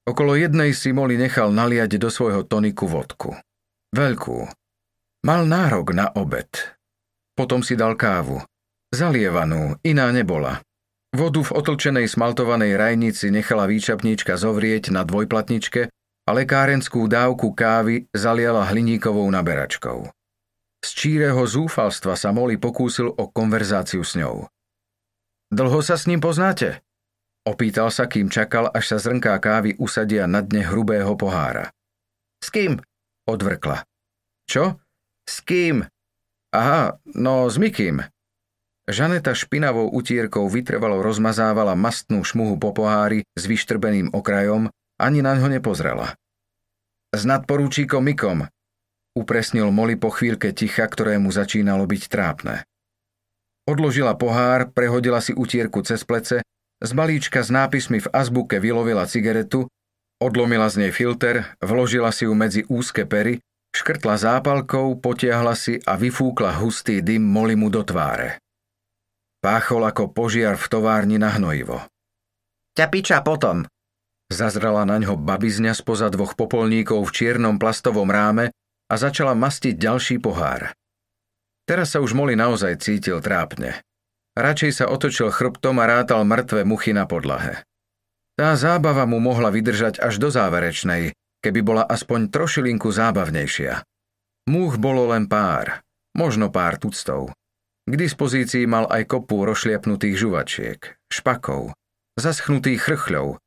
Okolo 0.10 0.34
jednej 0.34 0.74
si 0.74 0.90
Moli 0.90 1.22
nechal 1.22 1.54
naliať 1.54 2.02
do 2.02 2.10
svojho 2.10 2.42
toniku 2.50 2.90
vodku. 2.90 3.38
Veľkú. 3.94 4.50
Mal 5.30 5.42
nárok 5.46 5.94
na 5.94 6.10
obed. 6.18 6.50
Potom 7.38 7.62
si 7.62 7.78
dal 7.78 7.94
kávu. 7.94 8.42
Zalievanú, 8.90 9.78
iná 9.86 10.10
nebola. 10.10 10.66
Vodu 11.14 11.46
v 11.46 11.54
otlčenej 11.62 12.10
smaltovanej 12.10 12.74
rajnici 12.74 13.30
nechala 13.30 13.70
výčapníčka 13.70 14.34
zovrieť 14.34 14.90
na 14.90 15.06
dvojplatničke 15.06 15.94
a 16.24 16.32
lekárenskú 16.32 17.06
dávku 17.12 17.52
kávy 17.52 18.08
zaliala 18.16 18.64
hliníkovou 18.72 19.28
naberačkou. 19.28 20.08
Z 20.84 20.90
číreho 20.96 21.44
zúfalstva 21.48 22.16
sa 22.16 22.36
Molly 22.36 22.60
pokúsil 22.60 23.12
o 23.12 23.32
konverzáciu 23.32 24.04
s 24.04 24.20
ňou. 24.20 24.48
Dlho 25.52 25.80
sa 25.80 25.96
s 25.96 26.08
ním 26.08 26.20
poznáte? 26.20 26.84
Opýtal 27.44 27.92
sa, 27.92 28.08
kým 28.08 28.32
čakal, 28.32 28.72
až 28.72 28.96
sa 28.96 28.98
zrnká 29.00 29.36
kávy 29.40 29.76
usadia 29.76 30.28
na 30.28 30.40
dne 30.40 30.64
hrubého 30.64 31.12
pohára. 31.20 31.72
S 32.40 32.48
kým? 32.52 32.80
Odvrkla. 33.28 33.84
Čo? 34.48 34.80
S 35.28 35.44
kým? 35.44 35.84
Aha, 36.56 37.00
no 37.16 37.48
s 37.48 37.60
Mikým. 37.60 38.04
Žaneta 38.84 39.32
špinavou 39.32 39.88
utierkou 39.96 40.52
vytrvalo 40.52 41.00
rozmazávala 41.00 41.72
mastnú 41.76 42.24
šmuhu 42.28 42.60
po 42.60 42.76
pohári 42.76 43.24
s 43.32 43.48
vyštrbeným 43.48 44.12
okrajom, 44.12 44.68
ani 45.00 45.26
na 45.26 45.38
ňo 45.38 45.50
nepozrela. 45.50 46.18
S 47.14 47.26
nadporúčíkom 47.30 48.02
Mikom, 48.02 48.50
upresnil 49.14 49.70
Moli 49.70 49.96
po 49.96 50.10
chvíľke 50.10 50.52
ticha, 50.52 50.90
ktorému 50.90 51.30
začínalo 51.30 51.86
byť 51.86 52.04
trápne. 52.10 52.66
Odložila 53.64 54.18
pohár, 54.20 54.74
prehodila 54.76 55.24
si 55.24 55.32
utierku 55.32 55.86
cez 55.86 56.04
plece, 56.04 56.44
z 56.84 56.92
balíčka 56.92 57.40
s 57.40 57.48
nápismi 57.48 58.04
v 58.04 58.12
azbuke 58.12 58.60
vylovila 58.60 59.08
cigaretu, 59.08 59.72
odlomila 60.20 60.68
z 60.68 60.84
nej 60.84 60.92
filter, 60.92 61.56
vložila 61.64 62.12
si 62.12 62.28
ju 62.28 62.36
medzi 62.36 62.68
úzke 62.68 63.08
pery, 63.08 63.40
škrtla 63.72 64.20
zápalkou, 64.20 65.00
potiahla 65.00 65.56
si 65.56 65.80
a 65.88 65.96
vyfúkla 65.96 66.60
hustý 66.60 67.00
dym 67.00 67.24
Molimu 67.24 67.72
do 67.72 67.88
tváre. 67.88 68.44
Páchol 69.40 69.88
ako 69.88 70.12
požiar 70.12 70.60
v 70.60 70.66
továrni 70.68 71.16
na 71.16 71.32
hnojivo. 71.32 71.84
Ťa 72.76 72.86
piča 72.92 73.18
potom. 73.24 73.64
Zazrala 74.34 74.82
na 74.82 74.98
ňo 74.98 75.14
babizňa 75.14 75.78
spoza 75.78 76.10
dvoch 76.10 76.34
popolníkov 76.34 77.06
v 77.06 77.14
čiernom 77.14 77.62
plastovom 77.62 78.10
ráme 78.10 78.50
a 78.90 78.94
začala 78.98 79.38
mastiť 79.38 79.78
ďalší 79.78 80.18
pohár. 80.18 80.74
Teraz 81.70 81.94
sa 81.94 82.02
už 82.02 82.18
Moli 82.18 82.34
naozaj 82.34 82.82
cítil 82.82 83.22
trápne. 83.22 83.86
Radšej 84.34 84.72
sa 84.74 84.86
otočil 84.90 85.30
chrbtom 85.30 85.78
a 85.78 85.86
rátal 85.86 86.26
mŕtve 86.26 86.66
muchy 86.66 86.98
na 86.98 87.06
podlahe. 87.06 87.62
Tá 88.34 88.58
zábava 88.58 89.06
mu 89.06 89.22
mohla 89.22 89.54
vydržať 89.54 90.02
až 90.02 90.18
do 90.18 90.34
záverečnej, 90.34 91.14
keby 91.46 91.62
bola 91.62 91.86
aspoň 91.86 92.34
trošilinku 92.34 92.90
zábavnejšia. 92.90 93.86
Múch 94.50 94.82
bolo 94.82 95.14
len 95.14 95.30
pár, 95.30 95.86
možno 96.18 96.50
pár 96.50 96.82
tuctov. 96.82 97.38
K 97.86 97.94
dispozícii 97.94 98.66
mal 98.66 98.90
aj 98.90 99.14
kopu 99.14 99.46
rošliapnutých 99.46 100.16
žuvačiek, 100.18 100.80
špakov, 101.14 101.78
zaschnutých 102.18 102.82
chrchľov. 102.82 103.43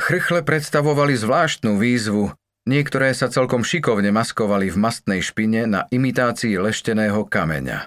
Chrchle 0.00 0.40
predstavovali 0.40 1.12
zvláštnu 1.12 1.76
výzvu, 1.76 2.32
niektoré 2.64 3.12
sa 3.12 3.28
celkom 3.28 3.60
šikovne 3.60 4.08
maskovali 4.08 4.72
v 4.72 4.80
mastnej 4.80 5.20
špine 5.20 5.68
na 5.68 5.84
imitácii 5.92 6.56
lešteného 6.56 7.28
kameňa. 7.28 7.84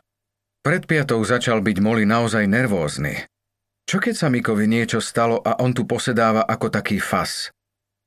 Pred 0.61 0.85
piatou 0.85 1.19
začal 1.25 1.65
byť 1.65 1.77
Moli 1.81 2.05
naozaj 2.05 2.45
nervózny. 2.45 3.25
Čo 3.89 3.97
keď 3.97 4.15
sa 4.15 4.27
Mikovi 4.29 4.69
niečo 4.69 5.01
stalo 5.01 5.41
a 5.41 5.57
on 5.59 5.73
tu 5.73 5.89
posedáva 5.89 6.45
ako 6.45 6.69
taký 6.69 7.01
fas? 7.01 7.49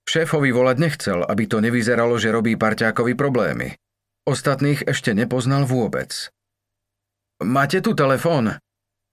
Šéfovi 0.07 0.55
volať 0.55 0.77
nechcel, 0.79 1.27
aby 1.27 1.51
to 1.51 1.59
nevyzeralo, 1.59 2.14
že 2.16 2.31
robí 2.31 2.55
parťákovi 2.55 3.19
problémy. 3.19 3.75
Ostatných 4.23 4.87
ešte 4.87 5.12
nepoznal 5.19 5.66
vôbec. 5.66 6.31
Máte 7.42 7.83
tu 7.83 7.92
telefón? 7.92 8.55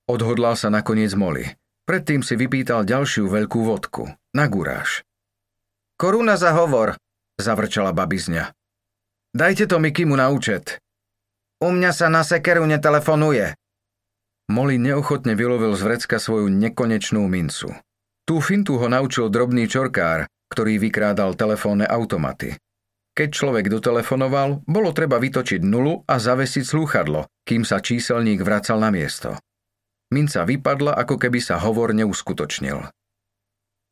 Odhodlal 0.06 0.54
sa 0.54 0.70
nakoniec 0.70 1.12
Moli. 1.18 1.50
Predtým 1.84 2.22
si 2.24 2.38
vypýtal 2.38 2.88
ďalšiu 2.88 3.28
veľkú 3.28 3.60
vodku. 3.68 4.08
Na 4.34 4.50
guráž. 4.50 5.06
Koruna 5.94 6.42
za 6.42 6.58
hovor, 6.58 6.98
zavrčala 7.38 7.94
babizňa. 7.94 8.50
Dajte 9.30 9.70
to 9.70 9.78
Mikimu 9.78 10.18
na 10.18 10.34
účet. 10.34 10.82
U 11.62 11.70
mňa 11.70 11.92
sa 11.94 12.10
na 12.10 12.26
sekeru 12.26 12.66
netelefonuje. 12.66 13.54
Molly 14.50 14.82
neochotne 14.82 15.38
vylovil 15.38 15.78
z 15.78 15.82
vrecka 15.86 16.18
svoju 16.18 16.50
nekonečnú 16.50 17.24
mincu. 17.30 17.78
Tú 18.26 18.42
fintu 18.42 18.82
ho 18.82 18.88
naučil 18.90 19.30
drobný 19.30 19.70
čorkár, 19.70 20.26
ktorý 20.50 20.82
vykrádal 20.82 21.38
telefónne 21.38 21.86
automaty. 21.86 22.58
Keď 23.14 23.30
človek 23.30 23.70
dotelefonoval, 23.70 24.66
bolo 24.66 24.90
treba 24.98 25.22
vytočiť 25.22 25.62
nulu 25.62 26.10
a 26.10 26.18
zavesiť 26.18 26.66
slúchadlo, 26.66 27.30
kým 27.46 27.62
sa 27.62 27.78
číselník 27.78 28.42
vracal 28.42 28.82
na 28.82 28.90
miesto. 28.90 29.38
Minca 30.10 30.42
vypadla, 30.42 30.98
ako 30.98 31.22
keby 31.22 31.38
sa 31.38 31.62
hovor 31.62 31.94
neuskutočnil. 31.94 32.90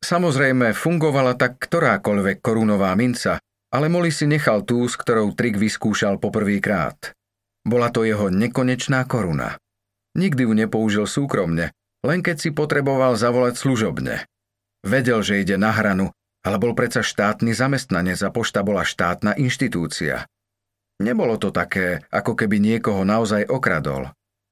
Samozrejme, 0.02 0.74
fungovala 0.74 1.38
tak 1.38 1.62
ktorákoľvek 1.62 2.42
korunová 2.42 2.92
minca, 2.98 3.38
ale 3.72 3.88
Molly 3.88 4.12
si 4.12 4.28
nechal 4.28 4.66
tú, 4.68 4.84
s 4.90 5.00
ktorou 5.00 5.32
trik 5.38 5.56
vyskúšal 5.56 6.20
poprvýkrát. 6.20 7.14
Bola 7.62 7.94
to 7.94 8.04
jeho 8.04 8.34
nekonečná 8.34 9.06
koruna. 9.06 9.56
Nikdy 10.18 10.44
ju 10.44 10.54
nepoužil 10.58 11.06
súkromne, 11.08 11.72
len 12.04 12.20
keď 12.20 12.38
si 12.42 12.50
potreboval 12.52 13.16
zavolať 13.16 13.56
služobne. 13.62 14.26
Vedel, 14.82 15.22
že 15.22 15.40
ide 15.40 15.56
na 15.62 15.70
hranu, 15.70 16.10
ale 16.42 16.58
bol 16.58 16.74
predsa 16.74 17.06
štátny 17.06 17.54
zamestnanec 17.54 18.18
a 18.26 18.34
pošta 18.34 18.66
bola 18.66 18.82
štátna 18.82 19.38
inštitúcia. 19.38 20.26
Nebolo 21.02 21.38
to 21.38 21.54
také, 21.54 22.02
ako 22.10 22.34
keby 22.34 22.58
niekoho 22.58 23.06
naozaj 23.06 23.46
okradol. 23.46 24.10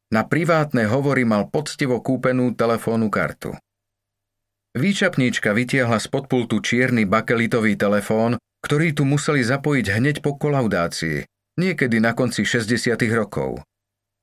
Na 0.10 0.26
privátne 0.26 0.90
hovory 0.90 1.26
mal 1.26 1.50
poctivo 1.50 2.02
kúpenú 2.02 2.54
telefónnu 2.58 3.10
kartu. 3.14 3.54
Výčapníčka 4.80 5.52
vytiahla 5.52 6.00
z 6.00 6.08
podpultu 6.08 6.64
čierny 6.64 7.04
bakelitový 7.04 7.76
telefón, 7.76 8.40
ktorý 8.64 8.96
tu 8.96 9.04
museli 9.04 9.44
zapojiť 9.44 9.86
hneď 9.92 10.16
po 10.24 10.40
kolaudácii, 10.40 11.28
niekedy 11.60 12.00
na 12.00 12.16
konci 12.16 12.48
60. 12.48 12.96
rokov. 13.12 13.60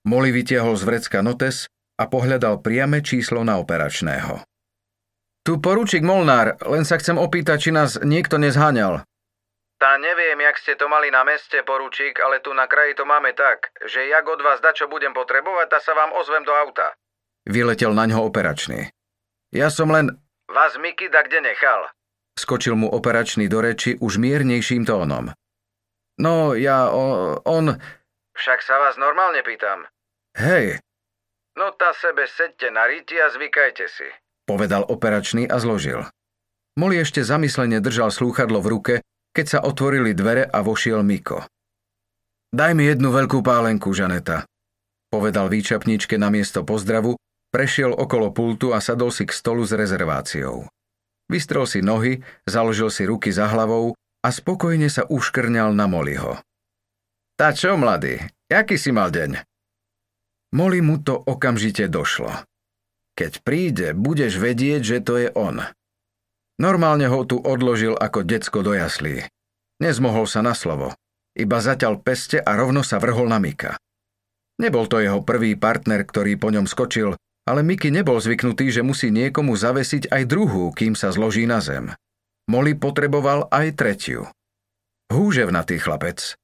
Molly 0.09 0.33
vytiahol 0.33 0.73
z 0.81 0.89
vrecka 0.89 1.21
notes 1.21 1.69
a 2.01 2.09
pohľadal 2.09 2.65
priame 2.65 3.05
číslo 3.05 3.45
na 3.45 3.61
operačného. 3.61 4.49
Tu 5.45 5.61
poručík 5.61 6.01
Molnár, 6.01 6.57
len 6.65 6.89
sa 6.89 6.97
chcem 6.97 7.21
opýtať, 7.21 7.69
či 7.69 7.71
nás 7.77 8.01
niekto 8.01 8.41
nezháňal. 8.41 9.05
Tá 9.77 9.93
neviem, 10.01 10.41
jak 10.41 10.57
ste 10.57 10.73
to 10.81 10.89
mali 10.89 11.13
na 11.13 11.21
meste, 11.21 11.61
poručík, 11.69 12.17
ale 12.17 12.41
tu 12.41 12.57
na 12.57 12.65
kraji 12.65 12.97
to 12.97 13.05
máme 13.05 13.37
tak, 13.37 13.77
že 13.85 14.09
jak 14.09 14.25
od 14.25 14.41
vás 14.41 14.65
dačo 14.65 14.89
budem 14.89 15.13
potrebovať, 15.13 15.69
tá 15.69 15.85
sa 15.85 15.93
vám 15.93 16.17
ozvem 16.17 16.49
do 16.49 16.57
auta. 16.57 16.97
Vyletel 17.45 17.93
na 17.93 18.09
ňo 18.09 18.25
operačný. 18.25 18.89
Ja 19.53 19.69
som 19.69 19.93
len... 19.93 20.17
Vás 20.47 20.79
Miky 20.79 21.09
da 21.09 21.23
kde 21.23 21.41
nechal? 21.41 21.91
Skočil 22.39 22.77
mu 22.77 22.89
operačný 22.93 23.49
do 23.49 23.65
reči 23.65 23.97
už 23.99 24.21
miernejším 24.21 24.87
tónom. 24.87 25.33
No, 26.21 26.55
ja, 26.55 26.89
o, 26.93 27.37
on... 27.45 27.77
Však 28.37 28.61
sa 28.61 28.77
vás 28.81 29.01
normálne 29.01 29.41
pýtam. 29.43 29.89
Hej. 30.37 30.81
No 31.57 31.73
tá 31.73 31.97
sebe 31.97 32.29
sedte 32.29 32.69
na 32.69 32.85
riti 32.85 33.17
a 33.17 33.33
zvykajte 33.33 33.87
si. 33.89 34.09
Povedal 34.45 34.85
operačný 34.85 35.49
a 35.49 35.57
zložil. 35.57 36.05
Moli 36.77 37.01
ešte 37.01 37.25
zamyslene 37.25 37.81
držal 37.81 38.13
slúchadlo 38.13 38.61
v 38.61 38.69
ruke, 38.69 38.95
keď 39.33 39.47
sa 39.49 39.59
otvorili 39.65 40.13
dvere 40.13 40.45
a 40.45 40.61
vošiel 40.61 41.01
Miko. 41.01 41.49
Daj 42.53 42.73
mi 42.77 42.85
jednu 42.85 43.09
veľkú 43.13 43.41
pálenku, 43.41 43.91
Žaneta, 43.97 44.45
povedal 45.09 45.49
výčapničke 45.49 46.21
na 46.21 46.29
miesto 46.29 46.63
pozdravu, 46.63 47.17
prešiel 47.51 47.95
okolo 47.95 48.31
pultu 48.31 48.73
a 48.75 48.83
sadol 48.83 49.11
si 49.11 49.27
k 49.27 49.33
stolu 49.33 49.63
s 49.63 49.73
rezerváciou. 49.73 50.67
Vystrel 51.27 51.67
si 51.67 51.83
nohy, 51.83 52.23
založil 52.47 52.91
si 52.91 53.03
ruky 53.03 53.35
za 53.35 53.51
hlavou 53.51 53.99
a 54.23 54.29
spokojne 54.31 54.87
sa 54.87 55.07
uškrňal 55.07 55.75
na 55.75 55.91
Moliho. 55.91 56.39
Tá 57.37 57.53
čo, 57.53 57.77
mladý, 57.77 58.23
jaký 58.49 58.81
si 58.81 58.95
mal 58.95 59.13
deň? 59.13 59.45
Moli 60.57 60.81
mu 60.81 61.03
to 61.03 61.19
okamžite 61.19 61.91
došlo. 61.91 62.33
Keď 63.19 63.33
príde, 63.45 63.87
budeš 63.93 64.39
vedieť, 64.39 64.81
že 64.81 64.99
to 65.03 65.15
je 65.21 65.29
on. 65.35 65.61
Normálne 66.57 67.11
ho 67.13 67.21
tu 67.29 67.37
odložil 67.37 67.93
ako 67.93 68.25
decko 68.25 68.65
do 68.65 68.73
jaslí. 68.73 69.27
Nezmohol 69.83 70.25
sa 70.25 70.41
na 70.41 70.57
slovo. 70.57 70.97
Iba 71.37 71.61
zaťal 71.61 72.01
peste 72.01 72.41
a 72.41 72.57
rovno 72.57 72.81
sa 72.81 72.97
vrhol 72.97 73.29
na 73.29 73.37
Mika. 73.37 73.77
Nebol 74.57 74.89
to 74.89 75.05
jeho 75.05 75.21
prvý 75.21 75.53
partner, 75.53 76.01
ktorý 76.01 76.41
po 76.41 76.49
ňom 76.49 76.65
skočil, 76.65 77.13
ale 77.47 77.63
Miky 77.63 77.95
nebol 77.95 78.19
zvyknutý, 78.19 78.75
že 78.75 78.83
musí 78.83 79.15
niekomu 79.15 79.55
zavesiť 79.55 80.11
aj 80.11 80.23
druhú, 80.27 80.75
kým 80.75 80.99
sa 80.99 81.15
zloží 81.15 81.47
na 81.47 81.63
zem. 81.63 81.95
Molly 82.51 82.75
potreboval 82.75 83.47
aj 83.55 83.79
tretiu. 83.79 84.27
Húževnatý 85.09 85.79
chlapec. 85.79 86.35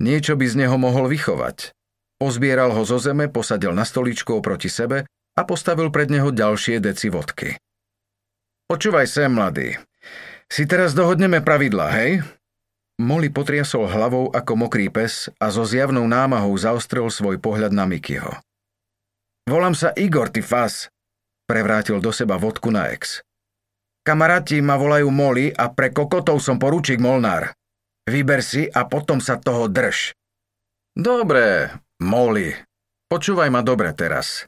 Niečo 0.00 0.36
by 0.36 0.46
z 0.48 0.54
neho 0.64 0.76
mohol 0.76 1.08
vychovať. 1.08 1.72
Pozbieral 2.20 2.76
ho 2.76 2.84
zo 2.84 3.00
zeme, 3.00 3.32
posadil 3.32 3.72
na 3.72 3.88
stoličku 3.88 4.36
oproti 4.36 4.68
sebe 4.68 5.08
a 5.36 5.42
postavil 5.48 5.88
pred 5.88 6.12
neho 6.12 6.28
ďalšie 6.28 6.76
deci 6.84 7.08
vodky. 7.08 7.56
Počúvaj 8.68 9.08
sem, 9.08 9.32
mladý. 9.32 9.80
Si 10.52 10.68
teraz 10.68 10.92
dohodneme 10.92 11.40
pravidla, 11.40 11.88
hej? 11.96 12.20
Molly 13.00 13.32
potriasol 13.32 13.88
hlavou 13.88 14.28
ako 14.28 14.52
mokrý 14.68 14.92
pes 14.92 15.32
a 15.40 15.48
so 15.48 15.64
zjavnou 15.64 16.04
námahou 16.04 16.52
zaostrel 16.60 17.08
svoj 17.08 17.40
pohľad 17.40 17.72
na 17.72 17.88
Mikyho. 17.88 18.36
Volám 19.50 19.74
sa 19.74 19.90
Igor, 19.98 20.30
ty 20.30 20.46
fas, 20.46 20.86
prevrátil 21.50 21.98
do 21.98 22.14
seba 22.14 22.38
vodku 22.38 22.70
na 22.70 22.94
ex. 22.94 23.18
Kamaráti 24.06 24.62
ma 24.62 24.78
volajú 24.78 25.10
Moli 25.10 25.50
a 25.50 25.66
pre 25.74 25.90
kokotov 25.90 26.38
som 26.38 26.54
poručík 26.62 27.02
Molnár. 27.02 27.50
Vyber 28.06 28.46
si 28.46 28.70
a 28.70 28.86
potom 28.86 29.18
sa 29.18 29.42
toho 29.42 29.66
drž. 29.66 30.14
Dobre, 30.94 31.66
Moli. 31.98 32.54
Počúvaj 33.10 33.50
ma 33.50 33.66
dobre 33.66 33.90
teraz. 33.90 34.46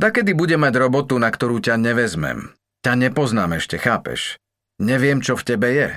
kedy 0.00 0.32
bude 0.32 0.56
mať 0.56 0.80
robotu, 0.80 1.20
na 1.20 1.28
ktorú 1.28 1.60
ťa 1.60 1.76
nevezmem. 1.76 2.56
Ťa 2.80 2.92
nepoznám 2.96 3.60
ešte, 3.60 3.76
chápeš? 3.76 4.40
Neviem, 4.80 5.20
čo 5.20 5.36
v 5.36 5.44
tebe 5.44 5.68
je. 5.76 5.88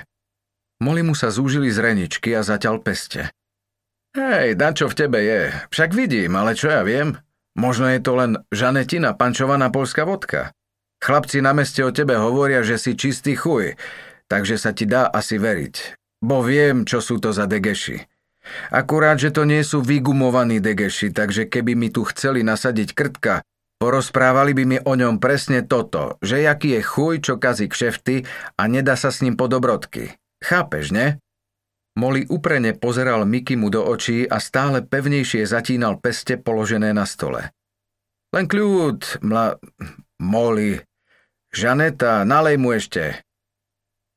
Moli 0.84 1.00
mu 1.00 1.16
sa 1.16 1.32
zúžili 1.32 1.72
zreničky 1.72 2.36
a 2.36 2.44
zaťal 2.44 2.84
peste. 2.84 3.32
Hej, 4.12 4.60
da 4.60 4.76
čo 4.76 4.92
v 4.92 4.98
tebe 5.00 5.24
je. 5.24 5.56
Však 5.72 5.96
vidím, 5.96 6.36
ale 6.36 6.52
čo 6.52 6.68
ja 6.68 6.84
viem? 6.84 7.16
Možno 7.52 7.88
je 7.92 8.00
to 8.00 8.12
len 8.16 8.32
žanetina, 8.48 9.12
pančovaná 9.12 9.68
polská 9.68 10.08
vodka. 10.08 10.56
Chlapci 11.02 11.42
na 11.42 11.52
meste 11.52 11.82
o 11.82 11.90
tebe 11.90 12.16
hovoria, 12.16 12.62
že 12.62 12.78
si 12.78 12.96
čistý 12.96 13.34
chuj, 13.34 13.74
takže 14.30 14.56
sa 14.56 14.70
ti 14.72 14.86
dá 14.86 15.10
asi 15.10 15.36
veriť. 15.36 15.98
Bo 16.22 16.40
viem, 16.46 16.86
čo 16.86 17.02
sú 17.02 17.18
to 17.18 17.34
za 17.34 17.50
degeši. 17.50 17.98
Akurát, 18.70 19.18
že 19.18 19.34
to 19.34 19.42
nie 19.42 19.62
sú 19.62 19.82
vygumovaní 19.82 20.62
degeši, 20.62 21.10
takže 21.10 21.50
keby 21.50 21.74
mi 21.74 21.88
tu 21.90 22.06
chceli 22.06 22.46
nasadiť 22.46 22.94
krtka, 22.94 23.42
porozprávali 23.82 24.54
by 24.54 24.64
mi 24.66 24.78
o 24.78 24.94
ňom 24.94 25.18
presne 25.18 25.66
toto, 25.66 26.22
že 26.22 26.42
jaký 26.46 26.78
je 26.78 26.82
chuj, 26.86 27.14
čo 27.22 27.34
kazí 27.38 27.66
kšefty 27.66 28.22
a 28.54 28.62
nedá 28.70 28.94
sa 28.94 29.10
s 29.10 29.22
ním 29.26 29.34
po 29.34 29.50
dobrodky. 29.50 30.14
Chápeš, 30.42 30.94
ne? 30.94 31.18
Moli 31.92 32.24
uprene 32.24 32.72
pozeral 32.72 33.28
Miky 33.28 33.56
mu 33.56 33.68
do 33.68 33.84
očí 33.84 34.24
a 34.24 34.40
stále 34.40 34.80
pevnejšie 34.80 35.44
zatínal 35.44 36.00
peste 36.00 36.40
položené 36.40 36.96
na 36.96 37.04
stole. 37.04 37.52
Len 38.32 38.48
kľud, 38.48 39.20
mla... 39.20 39.60
Moli, 40.22 40.78
Žaneta, 41.52 42.24
nalej 42.24 42.56
mu 42.56 42.72
ešte. 42.72 43.20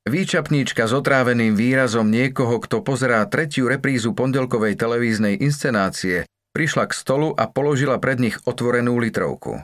Výčapníčka 0.08 0.88
s 0.88 0.96
otráveným 0.96 1.58
výrazom 1.58 2.08
niekoho, 2.08 2.64
kto 2.64 2.80
pozerá 2.80 3.28
tretiu 3.28 3.68
reprízu 3.68 4.16
pondelkovej 4.16 4.80
televíznej 4.80 5.36
inscenácie, 5.44 6.24
prišla 6.56 6.88
k 6.88 6.94
stolu 6.96 7.36
a 7.36 7.52
položila 7.52 8.00
pred 8.00 8.24
nich 8.24 8.40
otvorenú 8.48 8.96
litrovku. 9.04 9.60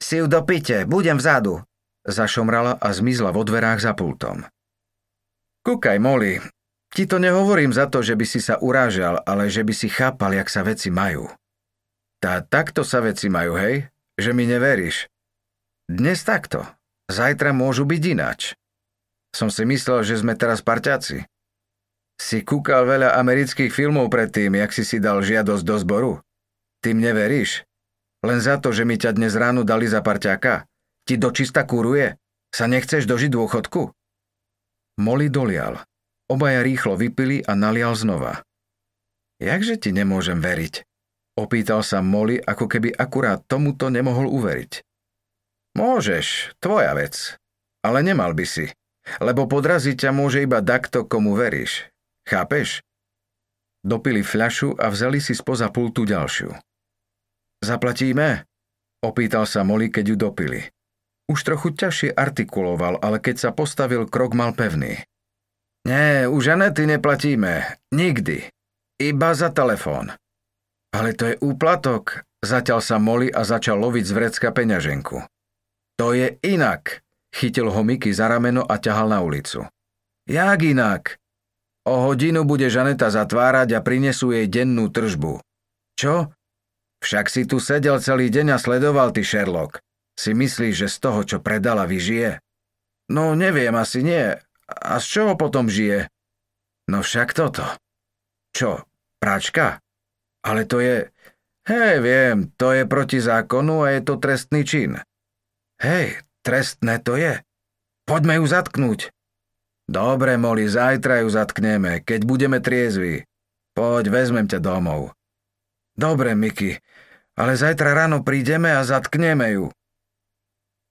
Si 0.00 0.16
ju 0.16 0.30
dopite, 0.30 0.88
budem 0.88 1.20
vzadu, 1.20 1.60
zašomrala 2.08 2.80
a 2.80 2.88
zmizla 2.88 3.36
vo 3.36 3.44
dverách 3.44 3.84
za 3.84 3.92
pultom. 3.92 4.48
Kúkaj, 5.66 6.00
Molly, 6.00 6.40
ti 6.92 7.04
to 7.04 7.20
nehovorím 7.20 7.72
za 7.74 7.86
to, 7.86 8.00
že 8.00 8.16
by 8.16 8.24
si 8.24 8.40
sa 8.40 8.56
urážal, 8.58 9.20
ale 9.28 9.52
že 9.52 9.64
by 9.64 9.74
si 9.76 9.88
chápal, 9.92 10.36
jak 10.36 10.48
sa 10.48 10.64
veci 10.64 10.88
majú. 10.88 11.28
Tá 12.18 12.42
takto 12.42 12.82
sa 12.82 12.98
veci 13.04 13.30
majú, 13.30 13.54
hej? 13.54 13.86
Že 14.18 14.30
mi 14.34 14.44
neveríš. 14.48 15.06
Dnes 15.86 16.24
takto. 16.26 16.66
Zajtra 17.08 17.54
môžu 17.54 17.86
byť 17.86 18.02
ináč. 18.12 18.40
Som 19.32 19.52
si 19.52 19.62
myslel, 19.68 20.02
že 20.02 20.18
sme 20.18 20.34
teraz 20.34 20.64
parťaci. 20.64 21.24
Si 22.18 22.38
kúkal 22.42 22.82
veľa 22.84 23.14
amerických 23.14 23.70
filmov 23.70 24.10
predtým, 24.10 24.58
jak 24.58 24.74
si 24.74 24.82
si 24.82 24.98
dal 24.98 25.22
žiadosť 25.22 25.62
do 25.62 25.76
zboru? 25.78 26.12
Ty 26.82 26.98
mne 26.98 27.14
veríš? 27.14 27.62
Len 28.26 28.42
za 28.42 28.58
to, 28.58 28.74
že 28.74 28.82
mi 28.82 28.98
ťa 28.98 29.14
dnes 29.14 29.38
ráno 29.38 29.62
dali 29.62 29.86
za 29.86 30.02
parťáka? 30.02 30.66
Ti 31.06 31.14
dočista 31.14 31.62
kuruje? 31.62 32.18
Sa 32.50 32.66
nechceš 32.66 33.06
dožiť 33.06 33.30
dôchodku? 33.30 33.94
Moli 34.98 35.30
dolial. 35.30 35.78
Obaja 36.28 36.60
rýchlo 36.60 37.00
vypili 37.00 37.40
a 37.40 37.56
nalial 37.56 37.96
znova. 37.96 38.44
Jakže 39.40 39.80
ti 39.80 39.90
nemôžem 39.96 40.44
veriť? 40.44 40.84
Opýtal 41.40 41.86
sa 41.86 42.04
Moli, 42.04 42.36
ako 42.36 42.66
keby 42.68 42.92
akurát 42.92 43.40
tomuto 43.46 43.88
nemohol 43.88 44.28
uveriť. 44.28 44.82
Môžeš, 45.78 46.58
tvoja 46.58 46.92
vec. 46.98 47.38
Ale 47.80 48.02
nemal 48.02 48.34
by 48.34 48.42
si. 48.42 48.66
Lebo 49.22 49.48
podraziť 49.48 50.04
ťa 50.04 50.10
môže 50.10 50.42
iba 50.42 50.58
takto, 50.58 51.06
komu 51.06 51.38
veríš. 51.38 51.86
Chápeš? 52.26 52.82
Dopili 53.86 54.26
fľašu 54.26 54.76
a 54.76 54.90
vzali 54.90 55.22
si 55.22 55.32
spoza 55.32 55.70
pultu 55.70 56.02
ďalšiu. 56.04 56.50
Zaplatíme? 57.62 58.44
Opýtal 59.00 59.46
sa 59.46 59.62
Moli, 59.62 59.88
keď 59.88 60.04
ju 60.12 60.16
dopili. 60.18 60.60
Už 61.30 61.46
trochu 61.46 61.72
ťažšie 61.72 62.10
artikuloval, 62.12 62.98
ale 62.98 63.22
keď 63.22 63.48
sa 63.48 63.50
postavil, 63.54 64.10
krok 64.10 64.34
mal 64.34 64.52
pevný. 64.52 65.06
Nie, 65.86 66.26
už 66.26 66.58
Anety 66.58 66.86
neplatíme. 66.88 67.78
Nikdy. 67.94 68.50
Iba 68.98 69.30
za 69.34 69.54
telefón. 69.54 70.10
Ale 70.90 71.14
to 71.14 71.30
je 71.30 71.34
úplatok. 71.38 72.26
Zaťal 72.38 72.78
sa 72.82 73.02
Moli 73.02 73.30
a 73.30 73.42
začal 73.42 73.78
loviť 73.82 74.04
z 74.06 74.12
vrecka 74.14 74.48
peňaženku. 74.54 75.18
To 75.98 76.14
je 76.14 76.38
inak. 76.46 77.02
Chytil 77.34 77.70
ho 77.70 77.82
Miky 77.82 78.14
za 78.14 78.30
rameno 78.30 78.62
a 78.62 78.78
ťahal 78.78 79.10
na 79.10 79.20
ulicu. 79.22 79.66
Jak 80.30 80.62
inak? 80.62 81.18
O 81.88 82.10
hodinu 82.10 82.44
bude 82.44 82.68
Žaneta 82.70 83.10
zatvárať 83.10 83.74
a 83.74 83.80
prinesú 83.80 84.30
jej 84.30 84.46
dennú 84.46 84.92
tržbu. 84.92 85.40
Čo? 85.98 86.30
Však 87.02 87.26
si 87.30 87.46
tu 87.46 87.62
sedel 87.62 87.98
celý 88.02 88.30
deň 88.30 88.54
a 88.54 88.58
sledoval 88.58 89.10
ty 89.14 89.22
Sherlock. 89.22 89.82
Si 90.18 90.34
myslíš, 90.34 90.74
že 90.74 90.88
z 90.90 90.96
toho, 90.98 91.20
čo 91.22 91.38
predala, 91.38 91.86
vyžije? 91.86 92.42
No 93.08 93.38
neviem, 93.38 93.72
asi 93.78 94.02
nie. 94.02 94.34
A 94.68 95.00
z 95.00 95.06
čoho 95.08 95.32
potom 95.34 95.72
žije? 95.72 96.12
No 96.88 97.00
však 97.00 97.32
toto. 97.32 97.64
Čo, 98.52 98.84
práčka? 99.20 99.80
Ale 100.44 100.68
to 100.68 100.80
je... 100.80 101.08
Hej, 101.68 102.00
viem, 102.00 102.48
to 102.56 102.72
je 102.72 102.88
proti 102.88 103.20
zákonu 103.20 103.84
a 103.84 103.92
je 103.92 104.00
to 104.00 104.16
trestný 104.16 104.64
čin. 104.64 104.96
Hej, 105.84 106.24
trestné 106.40 106.96
to 107.04 107.20
je. 107.20 107.44
Poďme 108.08 108.40
ju 108.40 108.44
zatknúť. 108.48 109.12
Dobre, 109.88 110.40
Moli, 110.40 110.64
zajtra 110.64 111.24
ju 111.24 111.28
zatkneme, 111.28 112.00
keď 112.04 112.20
budeme 112.24 112.60
triezvi. 112.60 113.24
Poď, 113.76 114.08
vezmem 114.08 114.48
ťa 114.48 114.60
domov. 114.64 115.12
Dobre, 115.92 116.32
Miky, 116.32 116.80
ale 117.36 117.56
zajtra 117.56 117.92
ráno 117.92 118.24
prídeme 118.24 118.72
a 118.72 118.84
zatkneme 118.84 119.60
ju. 119.60 119.66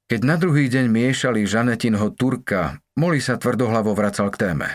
Keď 0.07 0.21
na 0.23 0.39
druhý 0.39 0.71
deň 0.71 0.87
miešali 0.87 1.43
Žanetinho 1.43 2.13
Turka, 2.15 2.79
Moli 2.97 3.21
sa 3.21 3.38
tvrdohlavo 3.38 3.93
vracal 3.93 4.33
k 4.33 4.49
téme. 4.49 4.69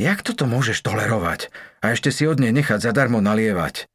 Jak 0.00 0.24
toto 0.24 0.48
môžeš 0.48 0.80
tolerovať 0.80 1.52
a 1.84 1.92
ešte 1.92 2.08
si 2.08 2.24
od 2.24 2.40
nej 2.40 2.52
nechať 2.52 2.80
zadarmo 2.80 3.20
nalievať? 3.20 3.88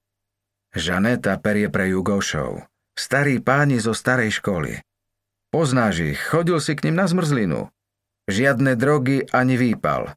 Žaneta 0.77 1.35
perie 1.41 1.67
pre 1.73 1.89
Jugošov. 1.89 2.69
Starí 2.93 3.41
páni 3.41 3.81
zo 3.81 3.97
starej 3.97 4.37
školy. 4.37 4.85
Poznáš 5.49 6.15
ich, 6.15 6.19
chodil 6.21 6.61
si 6.61 6.77
k 6.77 6.89
ním 6.89 7.01
na 7.01 7.09
zmrzlinu. 7.09 7.73
Žiadne 8.29 8.77
drogy 8.77 9.25
ani 9.33 9.57
výpal. 9.57 10.13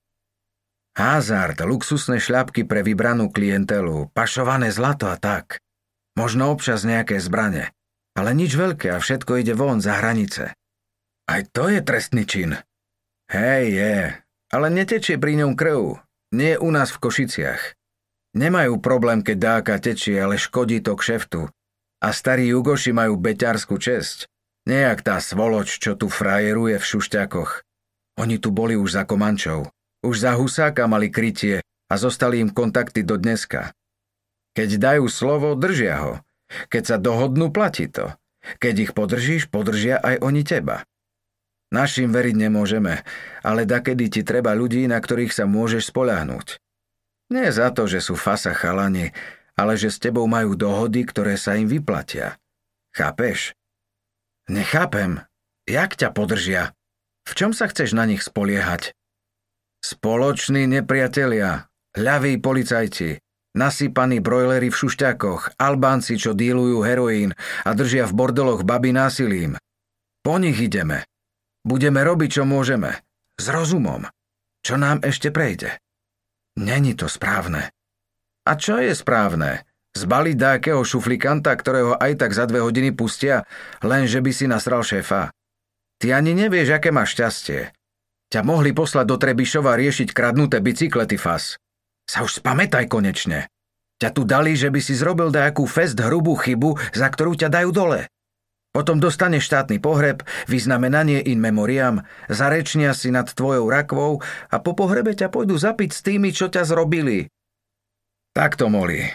Hazard, 0.94 1.58
luxusné 1.58 2.22
šľapky 2.22 2.62
pre 2.68 2.86
vybranú 2.86 3.32
klientelu, 3.32 4.14
pašované 4.14 4.70
zlato 4.70 5.10
a 5.10 5.18
tak. 5.18 5.58
Možno 6.14 6.54
občas 6.54 6.86
nejaké 6.86 7.18
zbrane. 7.18 7.74
Ale 8.14 8.30
nič 8.30 8.54
veľké 8.54 8.94
a 8.94 9.02
všetko 9.02 9.42
ide 9.42 9.58
von 9.58 9.82
za 9.82 9.98
hranice. 9.98 10.54
Aj 11.26 11.42
to 11.50 11.66
je 11.66 11.82
trestný 11.82 12.22
čin. 12.30 12.54
Hej, 13.32 13.64
je. 13.72 13.98
Ale 14.52 14.66
netečie 14.68 15.16
pri 15.16 15.40
ňom 15.40 15.56
krv. 15.56 15.98
Nie 16.34 16.58
u 16.60 16.68
nás 16.74 16.90
v 16.92 17.00
Košiciach. 17.02 17.62
Nemajú 18.34 18.82
problém, 18.82 19.22
keď 19.22 19.36
dáka 19.38 19.74
tečie, 19.78 20.18
ale 20.18 20.34
škodí 20.36 20.82
to 20.82 20.98
kšeftu. 20.98 21.46
A 22.02 22.08
starí 22.10 22.50
Jugoši 22.50 22.90
majú 22.90 23.14
beťarskú 23.16 23.78
česť. 23.78 24.26
Nejak 24.66 25.06
tá 25.06 25.22
svoloč, 25.22 25.78
čo 25.78 25.94
tu 25.94 26.10
frajeruje 26.10 26.76
v 26.80 26.84
šušťakoch. 26.84 27.62
Oni 28.18 28.36
tu 28.42 28.50
boli 28.50 28.74
už 28.74 28.98
za 28.98 29.02
Komančov. 29.06 29.70
Už 30.04 30.20
za 30.20 30.36
Husáka 30.36 30.84
mali 30.90 31.08
krytie 31.08 31.64
a 31.88 31.94
zostali 31.94 32.42
im 32.42 32.50
kontakty 32.50 33.06
do 33.06 33.16
dneska. 33.16 33.72
Keď 34.54 34.70
dajú 34.78 35.06
slovo, 35.10 35.54
držia 35.58 35.96
ho. 36.02 36.12
Keď 36.70 36.82
sa 36.82 36.96
dohodnú, 36.98 37.50
platí 37.50 37.90
to. 37.90 38.12
Keď 38.60 38.74
ich 38.90 38.92
podržíš, 38.92 39.48
podržia 39.48 39.98
aj 39.98 40.20
oni 40.20 40.42
teba. 40.44 40.84
Našim 41.74 42.14
veriť 42.14 42.38
nemôžeme, 42.38 43.02
ale 43.42 43.66
dakedy 43.66 44.06
ti 44.06 44.22
treba 44.22 44.54
ľudí, 44.54 44.86
na 44.86 45.02
ktorých 45.02 45.34
sa 45.34 45.42
môžeš 45.42 45.90
spoľahnúť. 45.90 46.62
Nie 47.34 47.50
za 47.50 47.74
to, 47.74 47.90
že 47.90 47.98
sú 47.98 48.14
fasa 48.14 48.54
chalani, 48.54 49.10
ale 49.58 49.74
že 49.74 49.90
s 49.90 49.98
tebou 49.98 50.30
majú 50.30 50.54
dohody, 50.54 51.02
ktoré 51.02 51.34
sa 51.34 51.58
im 51.58 51.66
vyplatia. 51.66 52.38
Chápeš? 52.94 53.58
Nechápem. 54.46 55.26
Jak 55.66 55.98
ťa 55.98 56.14
podržia? 56.14 56.78
V 57.26 57.32
čom 57.34 57.50
sa 57.50 57.66
chceš 57.66 57.90
na 57.90 58.06
nich 58.06 58.22
spoliehať? 58.22 58.94
Spoloční 59.82 60.70
nepriatelia, 60.70 61.66
ľaví 61.98 62.38
policajti, 62.38 63.18
nasypaní 63.58 64.22
brojlery 64.22 64.70
v 64.70 64.78
šušťakoch, 64.78 65.58
Albánci, 65.58 66.22
čo 66.22 66.38
dílujú 66.38 66.86
heroín 66.86 67.34
a 67.66 67.70
držia 67.74 68.06
v 68.06 68.14
bordeloch 68.14 68.62
baby 68.62 68.94
násilím. 68.94 69.58
Po 70.22 70.38
nich 70.38 70.60
ideme. 70.60 71.02
Budeme 71.64 72.04
robiť, 72.04 72.40
čo 72.40 72.44
môžeme. 72.44 73.00
S 73.40 73.48
rozumom. 73.48 74.04
Čo 74.60 74.76
nám 74.76 75.00
ešte 75.00 75.32
prejde. 75.32 75.80
Není 76.60 76.92
to 76.94 77.08
správne. 77.08 77.72
A 78.44 78.52
čo 78.60 78.76
je 78.76 78.92
správne? 78.92 79.64
Zbaliť 79.96 80.36
dákeho 80.36 80.84
šuflikanta, 80.84 81.56
ktorého 81.56 81.96
aj 81.96 82.20
tak 82.20 82.36
za 82.36 82.44
dve 82.44 82.60
hodiny 82.60 82.92
pustia, 82.92 83.48
len 83.80 84.04
že 84.04 84.20
by 84.20 84.30
si 84.30 84.44
nasral 84.44 84.84
šéfa. 84.84 85.32
Ty 85.98 86.06
ani 86.20 86.36
nevieš, 86.36 86.76
aké 86.76 86.92
máš 86.92 87.16
šťastie. 87.16 87.72
Ťa 88.28 88.40
mohli 88.44 88.74
poslať 88.74 89.06
do 89.08 89.16
Trebišova 89.16 89.78
riešiť 89.78 90.10
kradnuté 90.10 90.60
bicyklety 90.60 91.16
fas. 91.16 91.56
Sa 92.04 92.26
už 92.26 92.44
spamätaj 92.44 92.90
konečne. 92.90 93.48
Ťa 94.02 94.10
tu 94.12 94.26
dali, 94.26 94.58
že 94.58 94.68
by 94.68 94.80
si 94.82 94.92
zrobil 94.98 95.30
nejakú 95.30 95.64
fest 95.64 95.96
hrubú 95.96 96.34
chybu, 96.36 96.76
za 96.92 97.08
ktorú 97.08 97.38
ťa 97.38 97.48
dajú 97.48 97.70
dole. 97.70 98.10
Potom 98.74 98.98
dostaneš 98.98 99.46
štátny 99.46 99.78
pohreb, 99.78 100.26
vyznamenanie 100.50 101.22
in 101.22 101.38
memoriam, 101.38 102.02
zarečnia 102.26 102.90
si 102.90 103.14
nad 103.14 103.30
tvojou 103.30 103.70
rakvou 103.70 104.18
a 104.50 104.56
po 104.58 104.74
pohrebe 104.74 105.14
ťa 105.14 105.30
pôjdu 105.30 105.54
zapiť 105.54 105.90
s 105.94 106.02
tými, 106.02 106.34
čo 106.34 106.50
ťa 106.50 106.66
zrobili. 106.66 107.30
Takto, 108.34 108.66
Moli, 108.66 109.14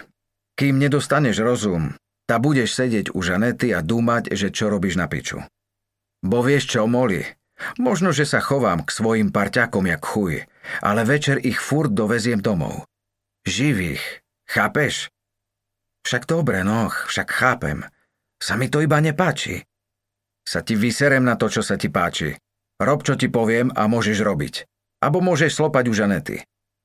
kým 0.56 0.80
nedostaneš 0.80 1.44
rozum, 1.44 1.92
tá 2.24 2.40
budeš 2.40 2.72
sedieť 2.72 3.12
u 3.12 3.20
Žanety 3.20 3.76
a 3.76 3.84
dúmať, 3.84 4.32
že 4.32 4.48
čo 4.48 4.72
robíš 4.72 4.96
na 4.96 5.12
piču. 5.12 5.44
Bo 6.24 6.40
vieš 6.40 6.72
čo, 6.72 6.88
Moli, 6.88 7.28
možno, 7.76 8.16
že 8.16 8.24
sa 8.24 8.40
chovám 8.40 8.88
k 8.88 8.96
svojim 8.96 9.28
parťakom 9.28 9.92
jak 9.92 10.08
chuj, 10.08 10.48
ale 10.80 11.04
večer 11.04 11.36
ich 11.44 11.60
furt 11.60 11.92
doveziem 11.92 12.40
domov. 12.40 12.88
Živých, 13.44 14.24
chápeš? 14.48 15.12
Však 16.08 16.32
dobre, 16.32 16.64
no, 16.64 16.88
však 17.12 17.28
chápem. 17.28 17.84
Sa 18.40 18.56
mi 18.56 18.72
to 18.72 18.80
iba 18.80 19.04
nepáči. 19.04 19.68
Sa 20.48 20.64
ti 20.64 20.74
vyserem 20.80 21.28
na 21.28 21.36
to, 21.36 21.52
čo 21.52 21.60
sa 21.60 21.76
ti 21.76 21.92
páči. 21.92 22.40
Rob, 22.80 23.04
čo 23.04 23.20
ti 23.20 23.28
poviem 23.28 23.70
a 23.76 23.92
môžeš 23.92 24.24
robiť. 24.24 24.64
Abo 25.04 25.20
môžeš 25.20 25.60
slopať 25.60 25.86
u 25.92 25.94
Žanety. 25.94 26.38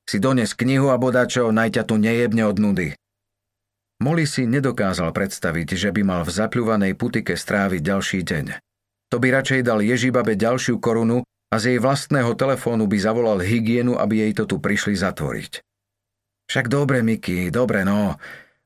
Si 0.05 0.21
dones 0.21 0.53
knihu 0.53 0.91
a 0.91 0.99
bodačo, 0.99 1.49
najťa 1.49 1.83
tu 1.87 1.95
nejebne 1.97 2.45
od 2.45 2.59
nudy. 2.59 2.93
Molly 4.03 4.27
si 4.27 4.43
nedokázal 4.43 5.15
predstaviť, 5.15 5.79
že 5.79 5.89
by 5.95 6.01
mal 6.03 6.21
v 6.27 6.35
zapľúvanej 6.35 6.99
putike 6.99 7.39
stráviť 7.39 7.81
ďalší 7.81 8.19
deň. 8.27 8.45
To 9.09 9.17
by 9.23 9.31
radšej 9.31 9.61
dal 9.63 9.79
Ježibabe 9.79 10.35
ďalšiu 10.35 10.83
korunu 10.83 11.23
a 11.23 11.55
z 11.55 11.75
jej 11.75 11.79
vlastného 11.79 12.35
telefónu 12.35 12.91
by 12.91 12.97
zavolal 12.99 13.39
hygienu, 13.39 13.95
aby 13.95 14.27
jej 14.27 14.33
to 14.35 14.43
tu 14.43 14.59
prišli 14.59 14.99
zatvoriť. 14.99 15.63
Však 16.51 16.67
dobre, 16.67 17.01
Miky, 17.01 17.47
dobre, 17.49 17.87
no. 17.87 18.19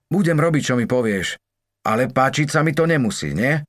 Budem 0.10 0.42
robiť, 0.42 0.74
čo 0.74 0.76
mi 0.76 0.90
povieš. 0.90 1.38
Ale 1.86 2.12
páčiť 2.12 2.48
sa 2.52 2.60
mi 2.66 2.76
to 2.76 2.84
nemusí, 2.84 3.32
nie? 3.32 3.64